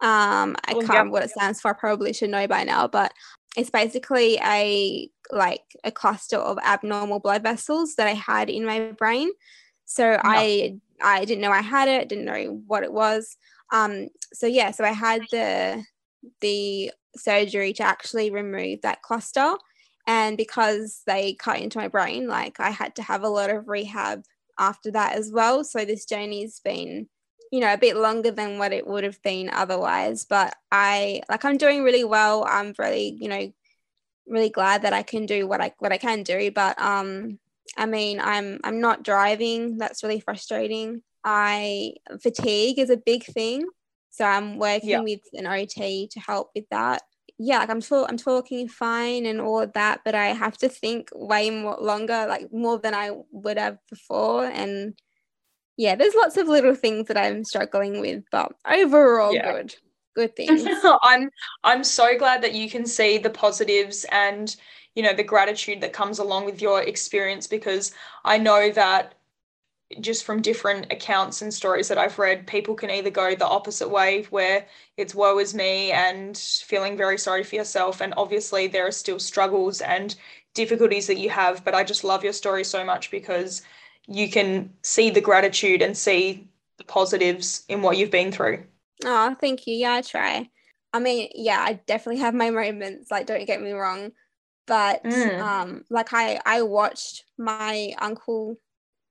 Um, 0.00 0.56
I 0.64 0.72
oh, 0.72 0.78
can't 0.78 0.88
remember 0.88 1.12
what 1.12 1.24
it 1.24 1.30
stands 1.30 1.60
for. 1.60 1.72
I 1.72 1.74
probably 1.74 2.14
should 2.14 2.30
know 2.30 2.46
by 2.46 2.64
now, 2.64 2.88
but 2.88 3.12
it's 3.58 3.68
basically 3.68 4.38
a 4.42 5.10
like 5.32 5.64
a 5.84 5.92
cluster 5.92 6.38
of 6.38 6.56
abnormal 6.64 7.20
blood 7.20 7.42
vessels 7.42 7.96
that 7.96 8.06
I 8.06 8.14
had 8.14 8.48
in 8.48 8.64
my 8.64 8.92
brain. 8.92 9.28
So 9.84 10.12
no. 10.12 10.20
I 10.24 10.78
I 11.02 11.26
didn't 11.26 11.42
know 11.42 11.52
I 11.52 11.60
had 11.60 11.88
it, 11.88 12.08
didn't 12.08 12.24
know 12.24 12.62
what 12.66 12.84
it 12.84 12.92
was. 12.94 13.36
Um, 13.70 14.08
so 14.32 14.46
yeah, 14.46 14.70
so 14.70 14.82
I 14.82 14.92
had 14.92 15.20
the 15.30 15.84
the 16.40 16.90
surgery 17.16 17.74
to 17.74 17.82
actually 17.82 18.30
remove 18.30 18.80
that 18.80 19.02
cluster 19.02 19.56
and 20.06 20.36
because 20.36 21.02
they 21.06 21.34
cut 21.34 21.60
into 21.60 21.78
my 21.78 21.88
brain 21.88 22.26
like 22.26 22.58
i 22.60 22.70
had 22.70 22.94
to 22.94 23.02
have 23.02 23.22
a 23.22 23.28
lot 23.28 23.50
of 23.50 23.68
rehab 23.68 24.22
after 24.60 24.90
that 24.92 25.16
as 25.16 25.32
well. 25.32 25.64
So 25.64 25.84
this 25.84 26.04
journey's 26.04 26.60
been 26.60 27.08
you 27.50 27.58
know 27.58 27.72
a 27.72 27.78
bit 27.78 27.96
longer 27.96 28.30
than 28.30 28.58
what 28.58 28.72
it 28.72 28.86
would 28.86 29.02
have 29.02 29.20
been 29.22 29.50
otherwise. 29.50 30.24
But 30.24 30.54
i 30.70 31.22
like 31.28 31.44
i'm 31.44 31.56
doing 31.56 31.82
really 31.82 32.04
well. 32.04 32.46
I'm 32.48 32.74
really 32.78 33.16
you 33.18 33.28
know 33.28 33.52
really 34.28 34.50
glad 34.50 34.82
that 34.82 34.92
i 34.92 35.02
can 35.02 35.26
do 35.26 35.48
what 35.48 35.60
i 35.60 35.72
what 35.78 35.92
i 35.92 35.98
can 35.98 36.22
do. 36.22 36.52
But 36.52 36.80
um 36.80 37.40
i 37.76 37.86
mean 37.86 38.20
i'm 38.20 38.60
i'm 38.62 38.80
not 38.80 39.02
driving. 39.02 39.78
That's 39.78 40.04
really 40.04 40.20
frustrating. 40.20 41.02
I 41.24 41.94
fatigue 42.22 42.78
is 42.78 42.90
a 42.90 42.96
big 42.96 43.24
thing. 43.24 43.66
So 44.10 44.24
i'm 44.24 44.58
working 44.58 44.90
yeah. 44.90 45.00
with 45.00 45.22
an 45.32 45.46
ot 45.46 46.10
to 46.10 46.20
help 46.20 46.50
with 46.54 46.68
that 46.70 47.02
yeah, 47.42 47.60
like 47.60 47.70
I'm 47.70 47.80
talk- 47.80 48.06
I'm 48.10 48.18
talking 48.18 48.68
fine 48.68 49.24
and 49.24 49.40
all 49.40 49.60
of 49.60 49.72
that, 49.72 50.02
but 50.04 50.14
I 50.14 50.26
have 50.26 50.58
to 50.58 50.68
think 50.68 51.08
way 51.14 51.48
more 51.48 51.78
longer, 51.80 52.26
like 52.28 52.52
more 52.52 52.78
than 52.78 52.92
I 52.92 53.12
would 53.32 53.56
have 53.56 53.78
before. 53.88 54.44
And 54.44 54.94
yeah, 55.78 55.94
there's 55.94 56.14
lots 56.14 56.36
of 56.36 56.48
little 56.48 56.74
things 56.74 57.08
that 57.08 57.16
I'm 57.16 57.44
struggling 57.44 57.98
with, 58.02 58.24
but 58.30 58.52
overall 58.70 59.34
yeah. 59.34 59.52
good. 59.52 59.74
Good 60.14 60.36
things. 60.36 60.68
I'm 61.02 61.30
I'm 61.64 61.82
so 61.82 62.18
glad 62.18 62.42
that 62.42 62.52
you 62.52 62.68
can 62.68 62.84
see 62.84 63.16
the 63.16 63.30
positives 63.30 64.04
and 64.12 64.54
you 64.94 65.02
know 65.02 65.14
the 65.14 65.22
gratitude 65.22 65.80
that 65.80 65.94
comes 65.94 66.18
along 66.18 66.44
with 66.44 66.60
your 66.60 66.82
experience 66.82 67.46
because 67.46 67.94
I 68.22 68.36
know 68.36 68.70
that 68.72 69.14
just 69.98 70.24
from 70.24 70.40
different 70.40 70.92
accounts 70.92 71.42
and 71.42 71.52
stories 71.52 71.88
that 71.88 71.98
I've 71.98 72.18
read, 72.18 72.46
people 72.46 72.74
can 72.74 72.90
either 72.90 73.10
go 73.10 73.34
the 73.34 73.46
opposite 73.46 73.88
way 73.88 74.22
where 74.30 74.66
it's 74.96 75.14
woe 75.14 75.38
is 75.38 75.54
me 75.54 75.90
and 75.90 76.36
feeling 76.36 76.96
very 76.96 77.18
sorry 77.18 77.42
for 77.42 77.56
yourself. 77.56 78.00
And 78.00 78.14
obviously, 78.16 78.68
there 78.68 78.86
are 78.86 78.92
still 78.92 79.18
struggles 79.18 79.80
and 79.80 80.14
difficulties 80.54 81.08
that 81.08 81.18
you 81.18 81.30
have. 81.30 81.64
But 81.64 81.74
I 81.74 81.82
just 81.82 82.04
love 82.04 82.22
your 82.22 82.32
story 82.32 82.62
so 82.62 82.84
much 82.84 83.10
because 83.10 83.62
you 84.06 84.30
can 84.30 84.72
see 84.82 85.10
the 85.10 85.20
gratitude 85.20 85.82
and 85.82 85.96
see 85.96 86.48
the 86.78 86.84
positives 86.84 87.64
in 87.68 87.82
what 87.82 87.96
you've 87.96 88.10
been 88.10 88.30
through. 88.30 88.64
Oh, 89.04 89.34
thank 89.40 89.66
you. 89.66 89.74
Yeah, 89.74 89.94
I 89.94 90.02
try. 90.02 90.48
I 90.92 91.00
mean, 91.00 91.30
yeah, 91.34 91.58
I 91.60 91.80
definitely 91.86 92.20
have 92.20 92.34
my 92.34 92.50
moments. 92.50 93.10
Like, 93.10 93.26
don't 93.26 93.46
get 93.46 93.60
me 93.60 93.72
wrong. 93.72 94.12
But 94.66 95.02
mm. 95.02 95.40
um, 95.40 95.84
like 95.90 96.12
I, 96.12 96.40
I 96.46 96.62
watched 96.62 97.24
my 97.36 97.92
uncle 97.98 98.56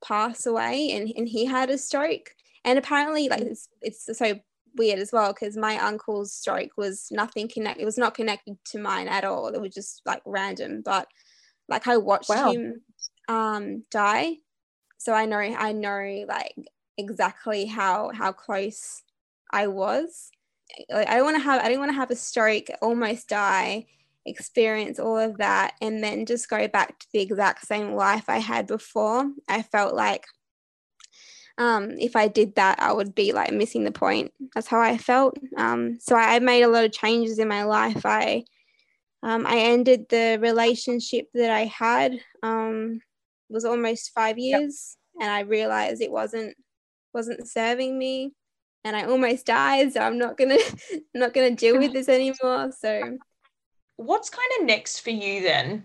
pass 0.05 0.45
away 0.45 0.91
and, 0.91 1.11
and 1.15 1.27
he 1.27 1.45
had 1.45 1.69
a 1.69 1.77
stroke 1.77 2.35
and 2.63 2.77
apparently 2.77 3.29
like 3.29 3.41
it's, 3.41 3.69
it's 3.81 4.17
so 4.17 4.39
weird 4.77 4.99
as 4.99 5.11
well 5.11 5.33
because 5.33 5.57
my 5.57 5.77
uncle's 5.77 6.33
stroke 6.33 6.71
was 6.77 7.07
nothing 7.11 7.47
connected 7.47 7.81
it 7.81 7.85
was 7.85 7.97
not 7.97 8.13
connected 8.13 8.57
to 8.63 8.79
mine 8.79 9.07
at 9.07 9.25
all 9.25 9.47
it 9.47 9.59
was 9.59 9.73
just 9.73 10.01
like 10.05 10.21
random 10.25 10.81
but 10.83 11.07
like 11.67 11.87
i 11.87 11.97
watched 11.97 12.29
wow. 12.29 12.51
him 12.51 12.81
um 13.27 13.83
die 13.91 14.35
so 14.97 15.13
i 15.13 15.25
know 15.25 15.37
i 15.37 15.71
know 15.71 16.25
like 16.27 16.53
exactly 16.97 17.65
how 17.65 18.11
how 18.13 18.31
close 18.31 19.01
I 19.51 19.67
was. 19.67 20.31
Like 20.89 21.09
I 21.09 21.15
don't 21.15 21.25
want 21.25 21.37
to 21.37 21.43
have 21.43 21.61
I 21.61 21.65
didn't 21.65 21.79
want 21.79 21.91
to 21.91 21.95
have 21.97 22.11
a 22.11 22.15
stroke, 22.15 22.67
almost 22.81 23.29
die, 23.29 23.87
experience 24.29 24.99
all 24.99 25.17
of 25.17 25.37
that 25.37 25.73
and 25.81 26.03
then 26.03 26.25
just 26.25 26.49
go 26.49 26.67
back 26.67 26.99
to 26.99 27.07
the 27.13 27.19
exact 27.19 27.65
same 27.65 27.93
life 27.93 28.29
I 28.29 28.37
had 28.37 28.67
before. 28.67 29.29
I 29.47 29.61
felt 29.61 29.95
like 29.95 30.25
um, 31.59 31.91
if 31.99 32.15
I 32.15 32.29
did 32.29 32.55
that, 32.55 32.81
I 32.81 32.93
would 32.93 33.13
be 33.13 33.33
like 33.33 33.51
missing 33.51 33.83
the 33.83 33.91
point. 33.91 34.31
That's 34.55 34.67
how 34.67 34.79
I 34.79 34.97
felt. 34.97 35.37
Um, 35.57 35.97
so 35.99 36.15
I, 36.15 36.39
made 36.39 36.63
a 36.63 36.69
lot 36.69 36.85
of 36.85 36.93
changes 36.93 37.37
in 37.37 37.49
my 37.49 37.63
life. 37.63 38.05
I 38.05 38.45
um, 39.21 39.45
I 39.45 39.57
ended 39.57 40.05
the 40.09 40.39
relationship 40.41 41.27
that 41.33 41.51
I 41.51 41.65
had. 41.65 42.19
Um, 42.41 43.01
was 43.49 43.65
almost 43.65 44.11
five 44.13 44.37
years, 44.37 44.95
yep. 45.15 45.23
and 45.23 45.31
I 45.31 45.41
realized 45.41 46.01
it 46.01 46.11
wasn't 46.11 46.55
wasn't 47.13 47.47
serving 47.49 47.97
me, 47.97 48.31
and 48.85 48.95
I 48.95 49.03
almost 49.03 49.45
died. 49.45 49.91
So 49.91 49.99
I'm 49.99 50.17
not 50.17 50.37
gonna 50.37 50.59
not 51.13 51.33
gonna 51.33 51.55
deal 51.55 51.77
with 51.79 51.91
this 51.91 52.07
anymore. 52.07 52.71
So, 52.79 53.17
what's 53.99 54.29
kind 54.29 54.47
of 54.59 54.65
next 54.65 54.99
for 54.99 55.09
you 55.09 55.41
then? 55.41 55.83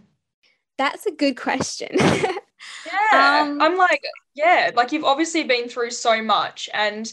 That's 0.79 1.07
a 1.07 1.13
good 1.13 1.37
question. 1.37 1.91
yeah, 1.99 3.43
um, 3.43 3.61
I'm 3.61 3.77
like, 3.77 4.03
yeah, 4.35 4.71
like 4.75 4.93
you've 4.93 5.05
obviously 5.05 5.45
been 5.45 5.69
through 5.69 5.91
so 5.91 6.23
much, 6.23 6.69
and 6.73 7.13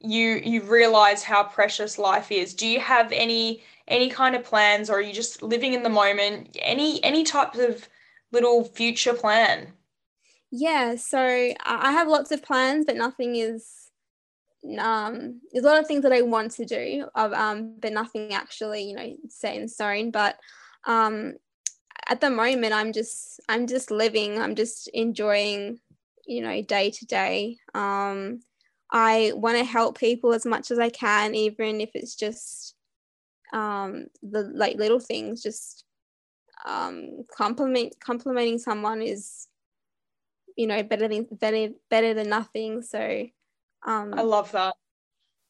you 0.00 0.40
you 0.44 0.62
realize 0.62 1.22
how 1.22 1.44
precious 1.44 1.98
life 1.98 2.30
is. 2.30 2.54
Do 2.54 2.66
you 2.66 2.80
have 2.80 3.12
any 3.12 3.62
any 3.88 4.10
kind 4.10 4.36
of 4.36 4.44
plans, 4.44 4.90
or 4.90 4.98
are 4.98 5.02
you 5.02 5.12
just 5.12 5.42
living 5.42 5.72
in 5.72 5.82
the 5.82 5.88
moment? 5.88 6.56
Any 6.60 7.02
any 7.02 7.24
types 7.24 7.58
of 7.58 7.88
little 8.32 8.64
future 8.64 9.14
plan? 9.14 9.72
Yeah, 10.50 10.94
so 10.96 11.18
I 11.18 11.92
have 11.92 12.08
lots 12.08 12.30
of 12.30 12.42
plans, 12.42 12.84
but 12.86 12.96
nothing 12.96 13.36
is 13.36 13.85
um 14.78 15.40
there's 15.52 15.64
a 15.64 15.68
lot 15.68 15.78
of 15.78 15.86
things 15.86 16.02
that 16.02 16.12
I 16.12 16.22
want 16.22 16.52
to 16.52 16.64
do 16.64 17.06
of 17.14 17.32
um 17.32 17.76
but 17.80 17.92
nothing 17.92 18.32
actually, 18.32 18.82
you 18.84 18.96
know, 18.96 19.16
set 19.28 19.56
in 19.56 19.68
stone. 19.68 20.10
But 20.10 20.36
um 20.86 21.34
at 22.08 22.20
the 22.20 22.30
moment 22.30 22.72
I'm 22.72 22.92
just 22.92 23.40
I'm 23.48 23.66
just 23.66 23.90
living, 23.90 24.40
I'm 24.40 24.54
just 24.54 24.88
enjoying, 24.88 25.78
you 26.26 26.42
know, 26.42 26.62
day 26.62 26.90
to 26.90 27.06
day. 27.06 27.58
Um 27.74 28.40
I 28.92 29.32
want 29.34 29.58
to 29.58 29.64
help 29.64 29.98
people 29.98 30.32
as 30.32 30.46
much 30.46 30.70
as 30.70 30.78
I 30.78 30.90
can, 30.90 31.34
even 31.34 31.80
if 31.80 31.90
it's 31.94 32.14
just 32.14 32.74
um 33.52 34.06
the 34.22 34.42
like 34.54 34.76
little 34.76 35.00
things, 35.00 35.42
just 35.42 35.84
um 36.64 37.24
compliment 37.36 37.94
complimenting 38.00 38.58
someone 38.58 39.02
is 39.02 39.48
you 40.56 40.66
know 40.66 40.82
better 40.82 41.06
than 41.06 41.24
better 41.32 41.68
better 41.90 42.14
than 42.14 42.28
nothing 42.28 42.82
so 42.82 43.26
um 43.86 44.14
i 44.14 44.22
love 44.22 44.50
that. 44.52 44.74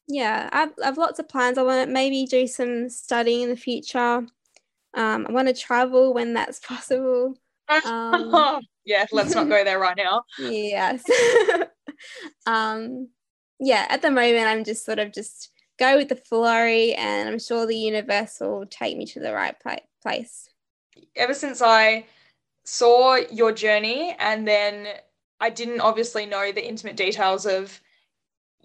yeah 0.07 0.49
i've, 0.51 0.71
I've 0.83 0.97
lots 0.97 1.19
of 1.19 1.27
plans. 1.27 1.57
I 1.57 1.63
want 1.63 1.87
to 1.87 1.93
maybe 1.93 2.25
do 2.25 2.47
some 2.47 2.89
studying 2.89 3.41
in 3.43 3.49
the 3.49 3.55
future. 3.55 4.25
Um 4.93 5.27
i 5.27 5.31
want 5.31 5.47
to 5.47 5.53
travel 5.53 6.13
when 6.13 6.33
that's 6.33 6.59
possible. 6.65 7.35
Um, 7.85 8.61
yeah 8.85 9.05
let's 9.11 9.35
not 9.35 9.49
go 9.49 9.63
there 9.63 9.79
right 9.79 9.97
now. 9.97 10.23
Yes. 10.39 11.03
Um 12.45 13.09
yeah 13.59 13.87
at 13.89 14.03
the 14.03 14.11
moment 14.11 14.45
i'm 14.45 14.63
just 14.63 14.85
sort 14.85 14.99
of 14.99 15.11
just 15.11 15.49
go 15.79 15.97
with 15.97 16.09
the 16.09 16.15
flow 16.15 16.47
and 16.47 17.27
i'm 17.27 17.39
sure 17.39 17.65
the 17.65 17.75
universe 17.75 18.37
will 18.39 18.67
take 18.69 18.95
me 18.95 19.05
to 19.07 19.19
the 19.19 19.33
right 19.33 19.55
place. 20.03 20.47
Ever 21.15 21.33
since 21.33 21.61
i 21.61 22.05
saw 22.67 23.15
your 23.31 23.51
journey 23.53 24.13
and 24.19 24.45
then 24.45 24.87
I 25.39 25.49
didn't 25.49 25.79
obviously 25.79 26.25
know 26.25 26.51
the 26.51 26.67
intimate 26.67 26.97
details 26.97 27.45
of 27.45 27.79